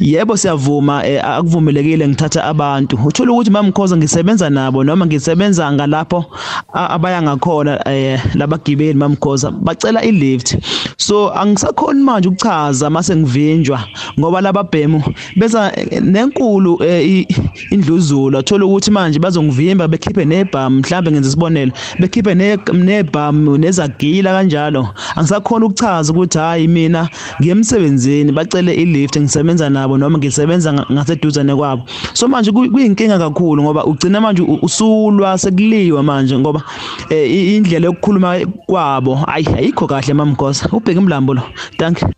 [0.00, 2.98] Yebo siyavuma eh, akuvumelekile ngithatha abantu.
[3.06, 6.24] Uthola ukuthi Mamkhoza ngisebenza nabo noma ngisebenza ngalapho
[6.72, 10.56] a- abaya ngakhona eh labagibeli Mamkhoza bacela ilift.
[10.96, 13.80] So angisakhoni manje ukuchaza mase ngivinjwa
[14.18, 15.02] ngoba lababhemu
[15.36, 17.26] beza eh, nenkulu eh, i-
[17.70, 18.38] indluzula.
[18.38, 24.88] Uthola ukuthi manje bazongivimba bekhiphe nebhamu mhlambe ngenza isibonelo bekhiphe ne- nebhamu nezagila kanjalo.
[25.16, 27.08] Angisakhona ukuchaza ukuthi hayi mina
[27.40, 31.82] ngiyemsebenzini bacele ilift ngisebenza nabo noma ngisebenza nga- ngaseduzane kwabo.
[32.12, 36.62] So manje kuyi- kuyinkinga kakhulu ngoba ugcina manje u- usulwa sekuliwa manje ngoba
[37.10, 41.42] eh, i- indlela yokukhuluma kwabo ayi ayikho kahle mamgosa ubheke imlambo lo.
[41.78, 42.08] Thank you.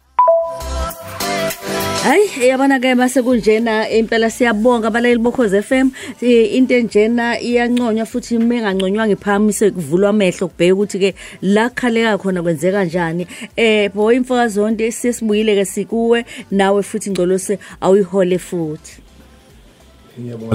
[2.03, 5.91] Hayi yabona ke mase kunjena impela siyabonga abalaleli bokhoze FM
[6.23, 12.43] Eh, into enjena iyanconywa futhi menganconywa ngiphamise kuvulwa amehlo kubheka ukuthi ke la khaleka khona
[12.43, 18.99] kwenzeka kanjani eh boy imfakazonke sesibuyile ke sikuwe nawe futhi ingcolose awuyihole futhi.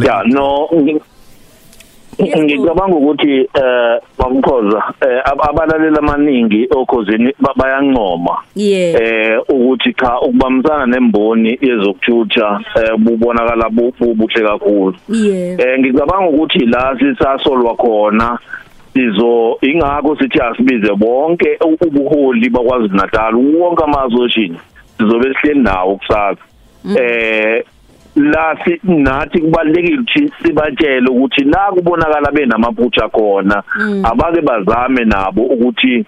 [0.03, 1.01] Ya no ngi-
[2.19, 8.37] ngicabanga ukuthi eh bamkhoza eh ab- abalalela amaningi okhozini ba- bayancoma.
[8.55, 14.95] Yeah eh ukuthi cha ukubambisana nemboni yezokuthutha eh bubonakala bu- bu- buhle kakhulu
[15.59, 18.39] eh ngicabanga ukuthi la sisasolwa khona
[18.93, 24.29] sizo ingakho sithi asibize bonke ubuholi bakwazi Natal wonke amazwe
[24.97, 26.41] sizobe sihleli nawo kusasa.
[26.97, 27.63] Eh
[28.17, 33.63] la nathi kubalekile ukuthi sibatshele ukuthi la kubonakala benamaphutha khona
[34.03, 36.05] abake bazame nabo ukuthi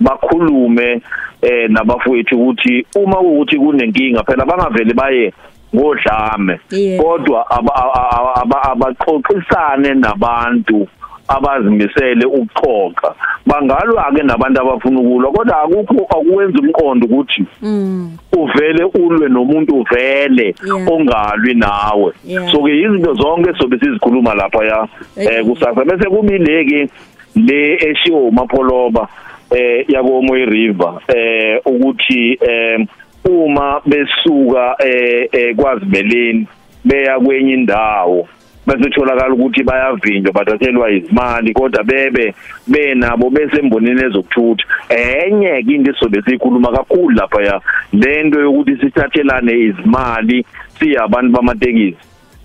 [0.00, 1.00] bakhulume
[1.42, 5.32] eh nabafowethu ukuthi uma ukuthi kunenkinga phela bangavele baye
[5.74, 6.60] ngodlame
[7.00, 10.88] kodwa aba- aba- aba- abaxoxisane nabantu
[11.36, 13.14] abazimisele ukuxoxa.
[13.46, 18.16] Bangalwa ke nabantu abafuna ukulwa kodwa akukho akuwenza umqondo ukuthi mm.
[18.36, 20.54] uvele ulwe nomuntu uvele
[20.90, 22.12] ongalwi nawe.
[22.52, 25.84] So ke izinto zonke sobe sizikhuluma lapha ya eh kusasa.
[25.84, 26.88] Bese kubileke
[27.34, 29.08] le eshiwo umapholoba
[29.50, 32.86] eh yakomo river eh ukuthi eh
[33.24, 36.46] uma besuka eh eh, kwazimeleni
[36.84, 38.28] beya kwenye indawo
[38.66, 42.34] bese tholakala ukuthi bayavinjwa bathathelwa izimali kodwa bebe
[42.66, 47.60] benabo besembonini ezokuthutha enye ke into esobe sikhuluma kakhulu lapha ya
[47.92, 50.46] lento yokuthi sithathelane izimali
[50.78, 51.96] siyabantu bamatekisi.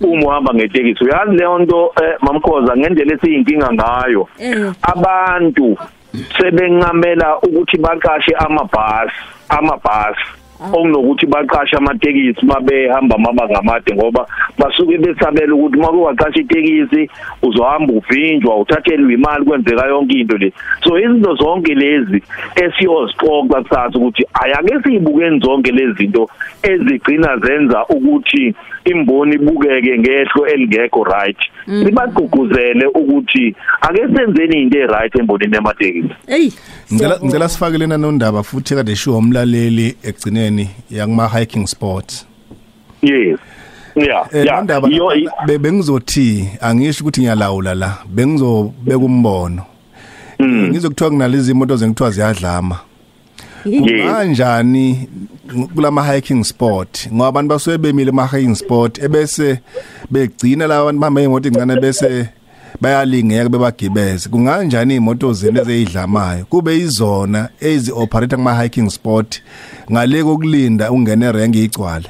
[0.01, 4.27] Uma uhamba ngetekisi uyazi leyo nto eh, mamkhoza ngendlela esiyinkinga ngayo.
[4.39, 5.77] Eh abantu
[6.37, 9.15] sebenqamela ukuthi baqashe amabhasi
[9.49, 10.27] amabhasi.
[10.59, 14.25] Okunokuthi baqashe amatekisi mabehamba amabanga amade ngoba
[14.57, 17.09] basuke besabela ukuthi uma kuwaqasha itekisi
[17.41, 20.53] uzohamba uvinjwa uthathelwe imali kwenzeka yonke into le.
[20.83, 22.23] So izinto zonke lezi
[22.55, 26.29] esiyozixoxa kusasa ukuthi ayake siyibukeni zonke lezi zinto
[26.63, 28.55] ezigcina zenza ukuthi
[28.91, 31.37] imboni ibukeke ngehlo elingekho right.
[31.65, 36.09] Sibagqugquzele ukuthi ake senzeni into e-right embonini yamatekisi.
[36.27, 36.51] Hey
[36.93, 42.25] ngicela ngicela sifake lena nondaba futhi kade sho umlaleli egcineni yakuma hiking sports
[43.01, 43.39] yes.
[43.95, 44.63] Yeah Eh, yeah.
[44.63, 49.63] ndaba Yo- i- be- bengizothi angisho ukuthi ngiyalawula la bengizobeka umbono.
[50.39, 50.67] Mm.
[50.69, 52.75] ngizokuthiwa kunalezi imoto zengithiwa ziyadlama.
[52.75, 52.86] Yes.
[53.63, 55.09] Kanjani
[55.75, 59.59] kulama hiking sport ngoba abantu basuke bemile ema hiking sport ebese
[60.11, 62.29] begcina laba bantu bahamba imoto incane bese
[62.81, 64.29] bayalingeka bebagibeze.
[64.29, 69.41] Kunganjani imoto zenu ezeyidlamayo kube izona ezi operate kuma hiking sport
[69.91, 72.09] ngale kokulinda ungene rank igcwale?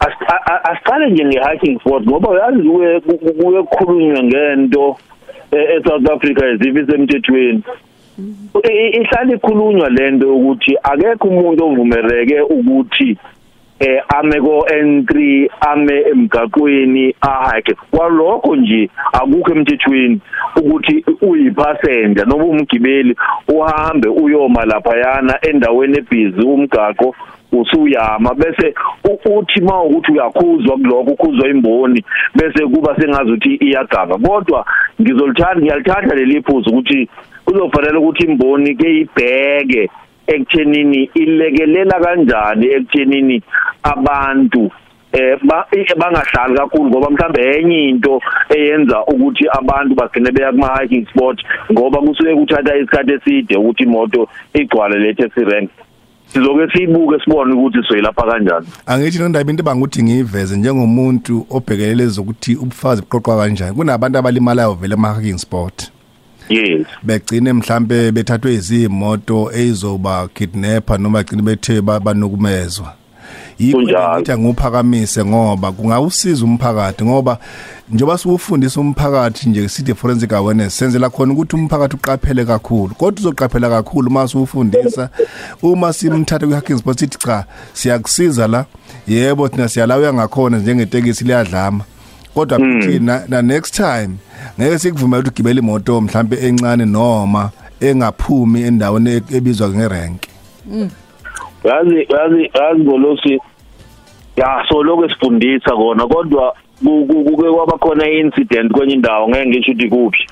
[0.00, 3.00] As- a- a- asiqale nje nge-hiking sport ngoba uyazi kuye
[3.40, 4.96] kuye kukhulunywe ngento
[5.52, 7.83] e- e-South Africa ezivi semthethweni I- i-
[8.92, 13.18] ihlala ikhulunywa lento ukuthi akekho umuntu ovumeleke ukuthi
[13.80, 17.74] eh ame ko N3 ame emgaqweni ahike.
[17.90, 20.20] Kwalokho nje akukho emthethweni
[20.56, 23.16] ukuthi uyipassenger noma umgibeli
[23.48, 27.14] uhambe uyoma lapha yana endaweni ebhizi umgaqo
[27.52, 28.34] usuyama.
[28.34, 28.74] Bese
[29.04, 34.66] u- uthi mawukuthi uyakhuzwa kuloko ukhuzwa imboni bese kuba sengazuthi iyagaba kodwa
[35.02, 37.08] ngizolithanda ngiyalithanda leli phuzu ukuthi
[37.44, 39.90] kuzofanele ukuthi imboni ke ibheke
[40.26, 43.42] ekuthenini ilekelela kanjani ekuthenini
[43.82, 44.70] abantu
[45.12, 45.38] eh
[45.72, 51.44] eh, bangahlali kakhulu ngoba mhlambe enye into eyenza ukuthi abantu bagcine beya kuma hiking sport
[51.72, 55.70] ngoba kusuke kuthatha isikhathi eside ukuthi imoto igcwale le taxi rank
[56.26, 58.66] sizoke siyibuke sibone ukuthi soyilapha kanjani.
[58.86, 63.76] Angithi nondaba into banguthi ngiyiveze njengomuntu obhekelele zokuthi ubufazi buqoqwa kanjani.
[63.76, 65.90] Kunabantu abalimalayo vele ema-hacking sport
[66.48, 66.86] yes.
[67.02, 72.94] Begcine mhlambe bethathwe izimoto ezizoba kidnapper noma bagcine bethe ba- banokumezwa.
[73.60, 77.38] Ngithi angiwuphakamise ngoba kungawusiza umphakathi ngoba
[77.90, 82.94] njengoba siwufundisa umphakathi nje sithi forensic awareness senzela khona ukuthi umphakathi uqaphele kakhulu.
[82.94, 85.10] Kodwa uzoqaphela kakhulu uma siwufundisa.
[85.62, 88.64] Uma simthatha kwi-hacking sport sithi cha siyakusiza la.
[89.08, 91.84] Yebo thina siyalawuya ngakhona njengetekisi liyadlama.
[92.34, 94.10] Kodwa futhi na, na next time
[94.60, 100.22] ngeke sikuvumele ukuthi ugibele imoto mhlambe encane noma engaphumi endaweni e- ebizwa ngerank.
[101.64, 103.40] Yazi yazi yazi ngolosi
[104.36, 109.46] ya so lokho sifundisa kona kodwa ku- ku- kuke kwaba khona incident kwenye indawo ngeke
[109.46, 110.26] ngisho ukuthi kuphi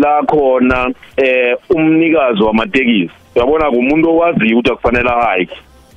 [0.00, 5.56] la khona eh umnikazi wamatekisi uyabona kumuntu owaziyo ukuthi akufanele hike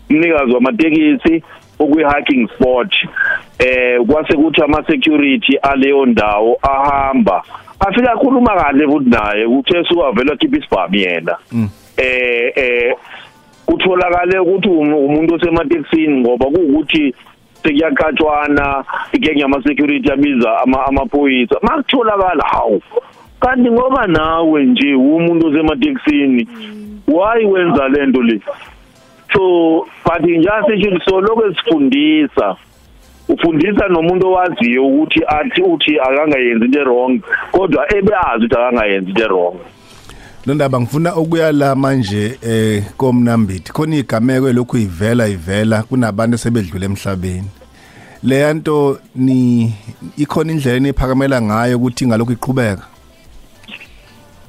[0.10, 1.44] umnikazi wamatekisi
[1.80, 2.94] okwi hiking sport
[3.60, 7.44] eh kwase kuthi ama security aleyo ndawo ahamba.
[7.80, 11.38] Afika khuluma kahle futhi naye uthe suwavela khipha isibhamu yena.
[11.98, 12.96] Eh eh
[13.66, 17.16] kutholakale ukuthi um- umuntu osematekisini ngoba kuwukuthi
[17.64, 21.56] sekuyaqatshwana igenge yama security abiza ama amaphoyisa.
[21.62, 22.82] Makutholakala hawu
[23.40, 26.48] kanti ngoba nawe nje umuntu osematekisini
[27.08, 28.42] why wenza lento le?
[29.34, 32.56] So but njase so lokho esifundisa
[33.30, 39.56] ufundisa nomuntu owaziyo ukuthi athi uthi akangayenzi into wrong kodwa ebeazi ukuthi akangayenzi into wrong
[40.46, 43.72] Londaba ngifuna ukuya la manje eh komnambithi.
[43.72, 47.50] Khona igameko lokhu ivela ivela kunabantu sebedlule emhlabeni.
[48.24, 49.74] Le yanto ni
[50.18, 52.84] ikhona indlela eniphakamela ngayo ukuthi ngalokho iqhubeka?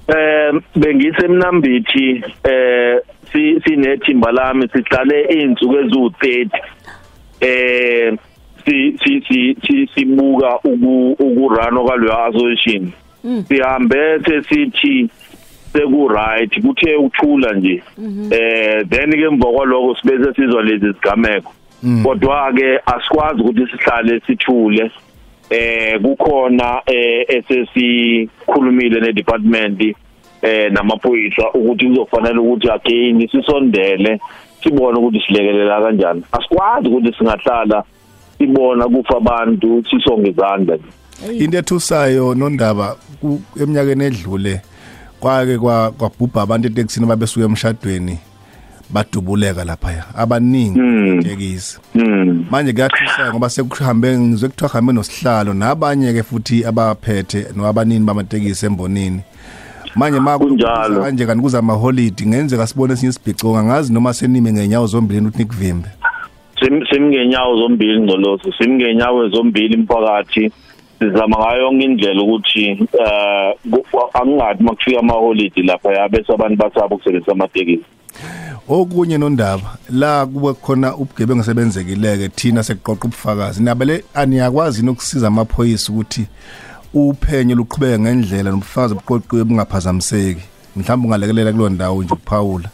[0.08, 2.98] Eh bengisemnambithi eh
[3.32, 6.50] sinethimba lami sihlale izinsuku ezu30
[7.40, 8.18] eh
[8.66, 12.92] si si si si sibuka uku ukurun kwaleyo association.
[13.48, 15.08] Sihambe sesithi
[15.72, 17.82] seku right kuthe ukuthula nje.
[18.30, 21.52] Eh then ke emva kwaloko sibese sizwa lezi zigameko.
[22.02, 24.90] Kodwa ke asikwazi ukuthi sihlale sithule.
[25.50, 29.96] Eh kukhona eh esesikhulumile ne department
[30.42, 34.20] eh namaphoyisa ukuthi kuzofanele ukuthi again sisondele
[34.62, 36.22] sibone ukuthi silekelela kanjani.
[36.32, 37.84] Asikwazi ukuthi singahlala
[38.38, 40.78] sibona kufa abantu sisonge izandla.
[41.38, 42.96] Into ethusayo nondaba
[43.60, 44.60] eminyakeni edlule
[45.20, 48.18] kwake kwa- kwabhubha abantu etekisini babesuka emshadweni
[48.90, 50.80] badubuleka lapha abaningi
[51.22, 58.04] tekisi mm manje kuyathusa ngoba sekuhambe ngizwe kuthiwa hambe nosihlalo nabanye ke futhi abaphethe noabanini
[58.04, 59.20] bamatekisi embonini.
[59.96, 61.02] Manje ma Kunjalo.
[61.02, 65.38] kanje kanti kuza ama holiday ngenzeka sibone esinye isibhico ngazi noma senime ngenyawo zombili ukuthi
[65.38, 65.88] nikuvimbe
[66.60, 70.52] Sim simngenyawo zombili ngcolosi simngenyawo zombili imphakathi
[70.98, 73.54] sizama ngayo yonke indlela ukuthi eh
[74.14, 77.84] akungathi makufika ama holiday lapha yabe abantu basaba ukusebenzisa amatekisi.
[78.68, 83.62] Okunye nondaba la kube khona ubugebengu sebenzekileke thina sekuqoqa ubufakazi.
[83.62, 86.26] Nabele aniyakwazi nokusiza amaphoyisa ukuthi
[86.94, 90.42] uphenyo luqhubeke ngendlela nobufakazi obuqoqiwe bungaphazamiseki
[90.76, 92.68] mhlawumbe ungalekelela kulo ndawo nje ukuphawula.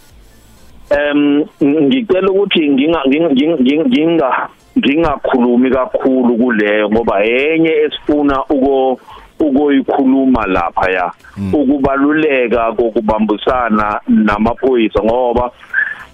[0.90, 4.48] Em ngicela ukuthi nginga nginga- nginga nginga
[4.78, 9.00] ngingakhulumi kakhulu kuleyo ngoba yenye esifuna uko
[9.40, 11.12] ukoyikhuluma lapha ya
[11.52, 15.50] ukubaluleka kokubambisana namaphoyisa ngoba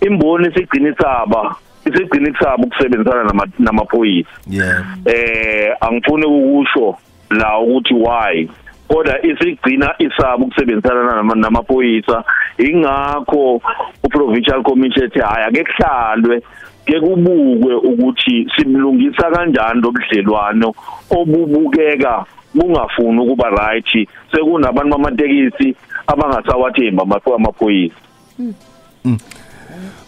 [0.01, 1.55] imboni isigcina isaba
[1.87, 4.31] isigcina isaba ukusebenzisana nama- namaphoyisa.
[4.51, 4.85] Yeah.
[5.05, 6.97] Eh angifuni ukusho
[7.33, 8.49] la ukuthi why?
[8.89, 12.25] Kodwa isigcina isaba ukusebenzisana nama- namaphoyisa.
[12.59, 13.61] Ingakho
[14.05, 16.43] uprovincial commission ethi hayi ake kuhlalwe
[16.87, 20.75] ke kubukwe ukuthi simlungisa kanjani lobudlelwano
[21.11, 27.03] obubukeka bungafuni ukuba right sekunabantu bamatekisi abangasawathemba
[27.37, 27.95] amaphoyisa.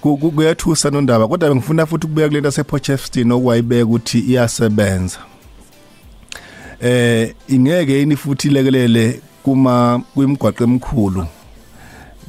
[0.01, 5.19] Ku- kuyathusa nondaba kodwa bengifuna futhi ukubuya kulento yasePotchefstroom okwayibeka ukuthi iyasebenza.
[6.85, 11.27] Eh ingeke yini futhi ilekelele kuma kwimigwaqo emikhulu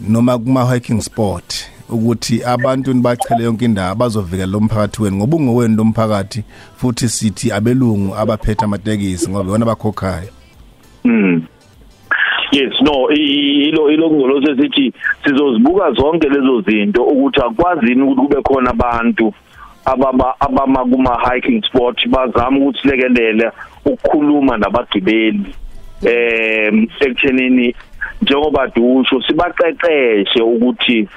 [0.10, 5.76] noma kuma hiking sport ukuthi abantu nibachele yonke indawo bazovikela lo mphakathi wenu ngoba ungowenu
[5.76, 6.44] lo mphakathi
[6.76, 10.30] futhi sithi abelungu abaphethe amatekisi ngoba yona abakhokhayo
[11.06, 11.42] Mm.
[12.52, 14.94] Yes no ilo ilo ngolose sithi
[15.24, 19.34] sizozibuka zonke lezo zinto ukuthi akwazini ukuthi kube khona abantu
[19.86, 23.52] ababa abama kuma hiking sport bazama ukuthi silekelele
[23.86, 25.46] ukukhuluma nabagibeli
[26.06, 27.76] eh ekuthenini
[28.22, 31.08] njengoba dusho sibaqeqeshe ukuthi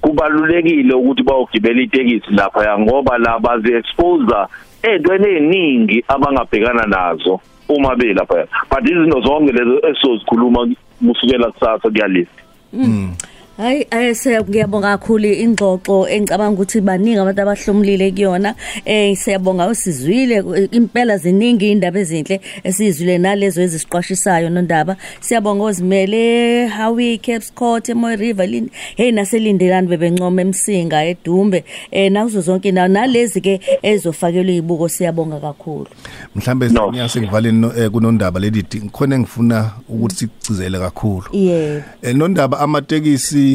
[0.00, 4.36] kubalulekile ukuthi bayogibela itekisi lapha ngoba la bazi expose
[4.82, 10.68] ezintweni eziningi abangabhekana nazo uma belapha but izinto zonke lezo esizozikhuluma
[11.06, 13.12] kusukela kusasa kuyalist Mm.
[13.58, 18.54] Hayi ayese ngiyabonga kakhulu ingxoxo engicabanga ukuthi baningi abantu abahlomulile kuyona.
[18.84, 24.96] Eh siyabonga usizwile impela ziningi indaba ezinhle esizwile nalezo ezisiqwashisayo nondaba.
[25.20, 31.64] Siyabonga ozimele Hawi Cape Court Moy River lini hey naselindelani bebencoma emsinga edumbe.
[31.90, 35.88] Eh nazo zonke na nalezi ke ezofakelwa izibuko siyabonga kakhulu.
[36.36, 41.26] Mhlambe singiyase ngivaleni eh, kunondaba leli khona engifuna ukuthi sicizele kakhulu.
[41.32, 43.47] Yeah Eh, nondaba amatekisi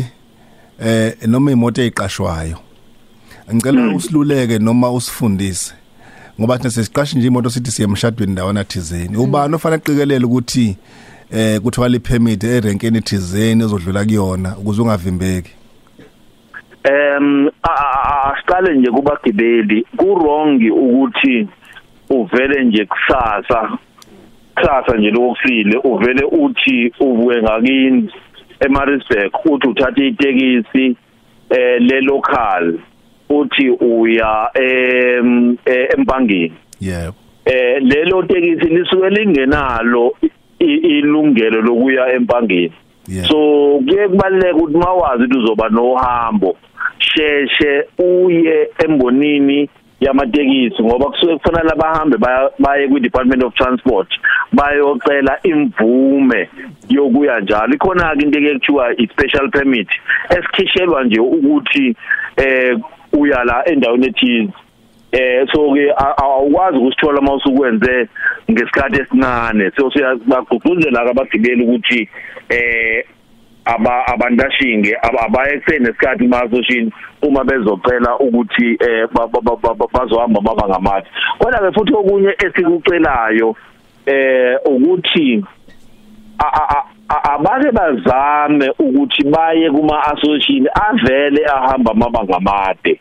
[0.79, 2.57] eh noma imoto eziqashwayo
[3.53, 5.73] ngicela usiluleke noma usifundise
[6.39, 9.17] ngoba thina sesiqasha nje imoto sithi siye emshadweni ndawana thizeni.
[9.17, 10.77] Ubani ofanele qikelele ukuthi
[11.31, 15.51] eh kuthiwa li permit erenkeni thizeni ezodlula kuyona ukuze ungavimbeki?
[16.83, 19.85] Em asiqale nje kubagibeli.
[19.97, 21.47] Ku wrong ukuthi
[22.09, 23.77] uvele nje kusasa
[24.55, 28.11] kusasa nje lokusile uvele uthi uvuke ngakini.
[28.59, 30.95] eMaritzburg uthi uthatha itekisi
[31.49, 32.79] eh le local
[33.29, 37.15] uthi uya em eh, empangeni yebo.
[37.45, 40.15] Eh lelo tekisi lisuke lingenalo
[40.59, 42.73] ilungelo lokuya empangeni
[43.27, 46.57] so kuye kubaleka ukuthi mawazi ukuthi uzoba nohambo
[46.99, 49.69] sheshe uye embonini
[50.05, 52.17] yamatekisi ngoba kusuke kufanele abahambe
[52.59, 54.07] baye kwi Department of Transport
[54.51, 56.49] bayocela imvume
[56.89, 57.73] yokuya njalo.
[57.75, 59.87] Ikhona ke into ekuthiwa i special permit
[60.29, 61.95] esikhishelwa nje ukuthi
[62.37, 62.77] eh
[63.13, 64.53] uya la endaweni ethize.
[65.11, 68.07] Eh so ke a- a- awukwazi ukusithola mawusukwenze
[68.51, 69.71] ngesikhathi esincane.
[69.77, 72.09] So siyabagqugquzela abagibeli ukuthi
[72.49, 73.05] eh
[73.65, 76.91] aba abandashinge aba- abaye kusene nesikhathi masoshini
[77.21, 81.07] uma bezocela ukuthi eh ba- ba- ba- ba- bazohamba baba ngamathi
[81.39, 83.55] kodwa ke futhi okunye esikucelayo
[84.05, 85.43] eh ukuthi
[87.33, 92.99] abake bazame ukuthi baye kuma association avele ahamba amabanga amade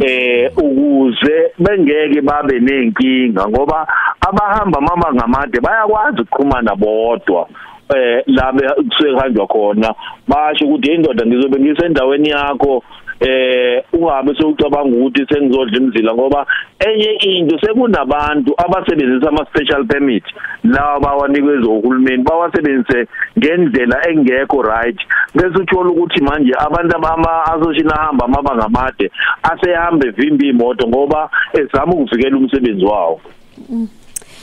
[0.00, 3.86] eh ukuze bengeke babe nenkinga ngoba
[4.20, 7.48] abahamba amabanga amade bayakwazi ukuqhumana bodwa.
[7.96, 9.94] Eh la kusuke kuhanjwa khona.
[10.28, 12.82] Basho ukuthi indoda ngizobe ngisendaweni yakho
[13.20, 16.46] eh ungabe sewucabanga ukuthi sengizodla imzila ngoba
[16.78, 20.24] enye into sekunabantu abasebenzisa ama special permit.
[20.64, 23.06] Lawa bawanikezwe uhulumeni bawasebenzise
[23.38, 24.98] ngendlela engekho right.
[25.34, 29.10] Bese uthola ukuthi manje abantu abama association ahamba amabanga amade
[29.42, 33.20] asehamba evimba imoto ngoba ezama ukuvikela umsebenzi wawo.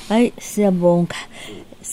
[0.10, 1.16] Hayi siyabonga.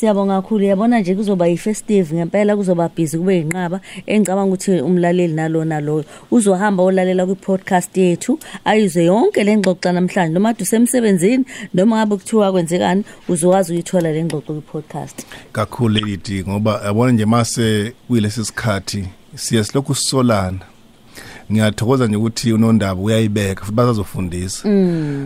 [0.02, 5.80] Siyabonga kakhulu yabona nje kuzoba yi-festive ngempela kuzoba busy kube yinqaba engicabanga ukuthi umlaleli nalona
[5.80, 10.34] loyo uzohamba olalela kwi-podcast yethu ayizwe yonke le ngxoxo namhlanje.
[10.34, 11.44] Noma kade usemsebenzini
[11.74, 15.26] noma ngabe kuthiwa kwenzekani uzokwazi uyithola le ngxoxo kwi-podcast.
[15.52, 20.71] Kakhulu lady ngoba yabona nje mase kuyilesi sikhathi siye silokhu sisolana.
[21.52, 24.68] Ngiyathokoza nje ukuthi unondaba uyayibeka futhi bazazofundisa.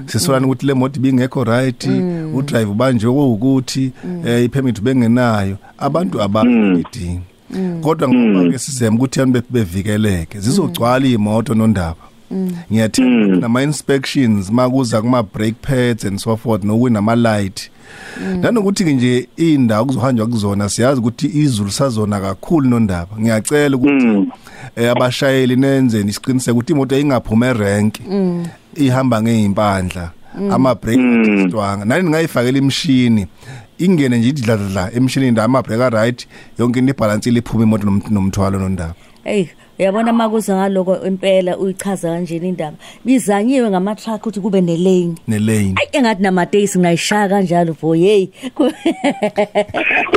[0.07, 1.89] Sisolana ukuthi le moto ibingekho right
[2.35, 3.93] udrive banje ukuthi
[4.27, 5.57] eh ipermit bengenayo.
[5.79, 7.21] Abantu abangidingi
[7.83, 10.41] kodwa ngoba ke sizema ukuthi yani bevikeleke.
[10.41, 12.07] Zizogcwala imoto nondaba.
[12.73, 17.71] Ngiyathemba nama inspections makuza kuma brake pads and so forth nokunama light
[18.41, 23.21] nanokuthi ke nje indawo kuzohanjwa kuzona siyazi ukuthi izulu sazona kakhulu nondaba.
[23.21, 24.25] Ngiyacela ukuthi eh,
[24.77, 27.95] abashayeli nenze isiqiniseko ukuthi imoto ingaphuma erank
[28.75, 30.11] ihamba ngeimpandla
[30.53, 33.27] ama brake atestwanga nani ningayifakela imshini
[33.79, 36.27] ingene nje idladla emshinini nda ama brake right
[36.59, 38.95] yonke into ibalance liphuma imoto nom- nomthwalo nondaba.
[39.25, 39.47] Hey
[39.79, 42.77] uyabona makuza ngaloko impela uyichaza kanjeni indaba.
[43.05, 45.75] Bizanyiwe ngama truck ukuthi kube ne lane nelane.
[45.81, 48.29] Ayi engathi namateksi ngayishaya kanjalo boy hey.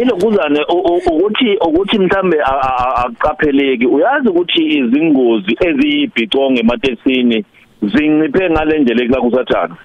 [0.02, 7.46] Ilokuzane ukuthi ukuthi mhlambe a- a- a- akuqapheleki uyazi ukuthi izingozi eziyibhicongo emateksini
[7.82, 9.76] zinciphe ngalendlela ekusakusathana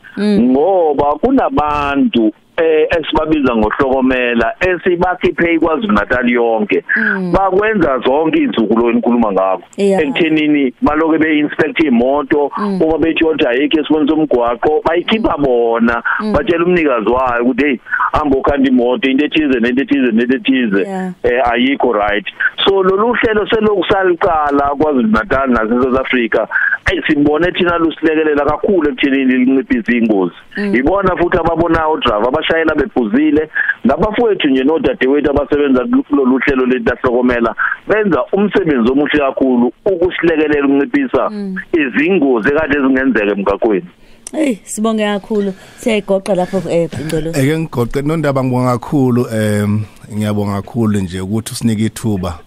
[0.40, 6.84] ngoba kunabantu eh esibabiza ngohlokomela esibakhiphe ikwaZulu Natal yonke.
[7.32, 9.62] Bakwenza zonke izinsuku lo enkhuluma ngakho.
[9.76, 10.02] Yeah.
[10.02, 16.02] ekuthenini baloke beinspect imoto uma betshontsha ayikho esiboni somgwaqo bayikhipha bona
[16.32, 17.78] batshela umnikazi wayo ukuthi hey
[18.12, 20.82] hamba ukhanda imoto into ethize nento ethize nento ethize.
[20.82, 21.12] Yeah.
[21.22, 22.26] eh ayikho right.
[22.64, 26.46] So lolu hlelo selokusaliqala kwaZulu Natal nase South Africa
[26.84, 30.34] ayi sibone thina lusilekelela kakhulu ekuthenini linciphisa ingozi.
[30.78, 33.50] Ibona futhi ababonayo driver abashayela bephuzile
[33.86, 37.54] ngabafowethu nje nodadewethu abasebenza kulolu hlelo letahlokomela
[37.88, 41.30] benza umsebenzi omuhle kakhulu ukusilekelela ukunciphisa
[41.72, 43.88] izingozi ekade zingenzeka emgaqweni.
[44.32, 45.52] Hey sibonge kakhulu.
[45.78, 51.84] Siyayigoqa lapho eh Ngcolo eke ngigoqe nondaba ngibonga kakhulu em ngiyabonga kakhulu nje ukuthi usinike
[51.84, 52.38] ithuba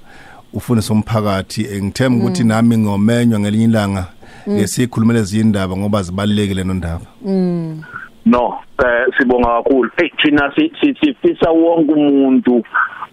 [0.53, 1.61] ufundise umphakathi.
[1.61, 4.16] Eh, ngithemba ukuthi nami ngomenywa ngelinye ilanga.
[4.49, 7.05] Ngesikhulumele izindaba ngoba zibalekile nondaba
[8.25, 9.89] no eh sibonga kakhulu.
[9.97, 12.63] Hey thina si- si- sifisa wonke umuntu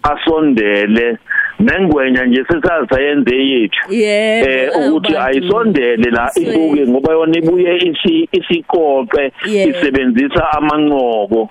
[0.03, 1.17] asondele.
[1.59, 3.79] Nengwenya nje sesazayenze yethu.
[4.47, 9.31] Eh ukuthi ayisondele la ibuke ngoba yona ibuye isi isiqoqe
[9.69, 11.49] isebenzisa amanqoko.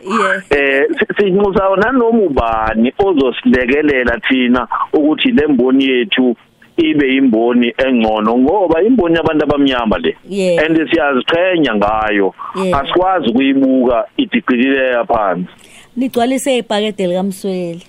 [0.51, 6.37] Eh si- sinxusa nanoma ubani ozosilekelela thina ukuthi lemboni yethu
[6.77, 10.65] ibe imboni engcono ngoba imboni yabantu abamnyama le Yeah.
[10.67, 12.81] and siyaziqhenya ngayo Yeah.
[12.81, 15.49] asikwazi ukuyibuka idiqilile phansi
[15.97, 17.83] nigcwalise ibhakede likamsweli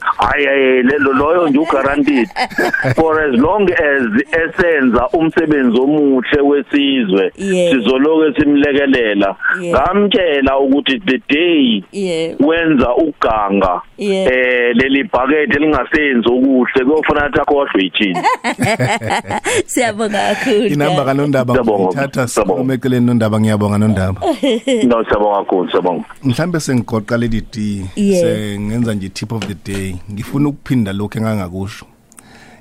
[0.00, 2.28] hayi hayi lelo loyo nje uguaranteed
[2.96, 7.72] for as long as esenza umsebenzi omuhle wesizwe Yeah.
[7.74, 9.82] sizoloke simlekelela Yeah.
[9.82, 14.26] ngamtshela ukuthi the day yeah wenza uganga Yeah.
[14.32, 18.18] eh leli bhakede lingasenzi okuhle kuyofuna ukuthi akhohlwe yithini
[19.66, 21.84] siyabonga kakhulu inamba kanondaba Siyabonga.
[21.84, 22.28] ngithatha Siyabonga.
[22.28, 24.20] sikhulume eceleni nondaba ngiyabonga nondaba
[24.86, 28.22] no siyabonga kakhulu siyabonga mhlambe sengigoqa leli D Yeah.
[28.22, 31.86] sengenza nje tip of the day ngifuna ukuphinda lokho engangakusho.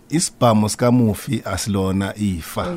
[0.10, 2.76] Isibhamu sikamufi asilona ifa.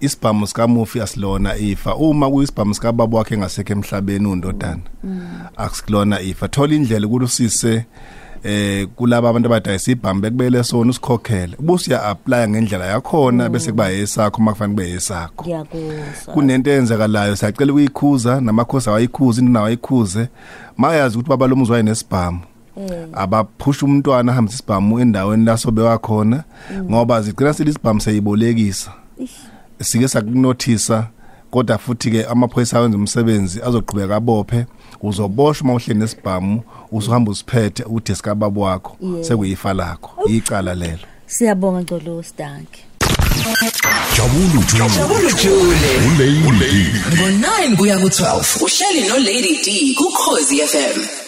[0.00, 1.94] Isibhamu sikamufi asilona ifa.
[1.96, 4.80] Uma kuyisibhamu sikababa wakhe ngasekho emhlabeni undodana
[5.56, 6.48] akusilona ifa.
[6.48, 7.84] Thola indlela ukuthi usise
[8.42, 11.56] eh kulabo abantu abadayisa ibhamu bekubele sona usikhokhele.
[11.58, 15.66] Ubusiya apply ngendlela yakhona bese kuba yesakho makufanele kube yesakho.
[16.26, 17.36] Kunento eyenzakalayo.
[17.36, 20.28] Siyacela ukuyikhuza namakhosi awayikhuza into nawo ayikhuze.
[20.76, 22.40] Mayazi ukuthi baba lomuzi wayenesibhamu
[23.12, 26.44] abaphusha umntwana ahambisa isibhamu endaweni la sobe wakhona
[26.82, 28.92] ngoba zigcina selisibhamu seyibolekisa
[29.82, 31.06] sike sakunothisa
[31.50, 34.66] kodwa futhi ke amaphoyisa awenza umsebenzi azoqhubeka abophe
[35.02, 36.62] uzoboshwa uma uhleli nesibhamu
[36.92, 39.24] usuhamba usiphethe uthi sikababa wakho Yeah.
[39.24, 42.80] sekuyifa lakho icala lelo siyabonga Ngcolo Stanki
[44.16, 44.88] Jabulu Jule.
[44.88, 46.48] Jabulu Jule.
[46.48, 46.86] Ulady.
[47.16, 51.19] Ngo9 kuya ku12 uhleli no Lady D ku Khosi FM.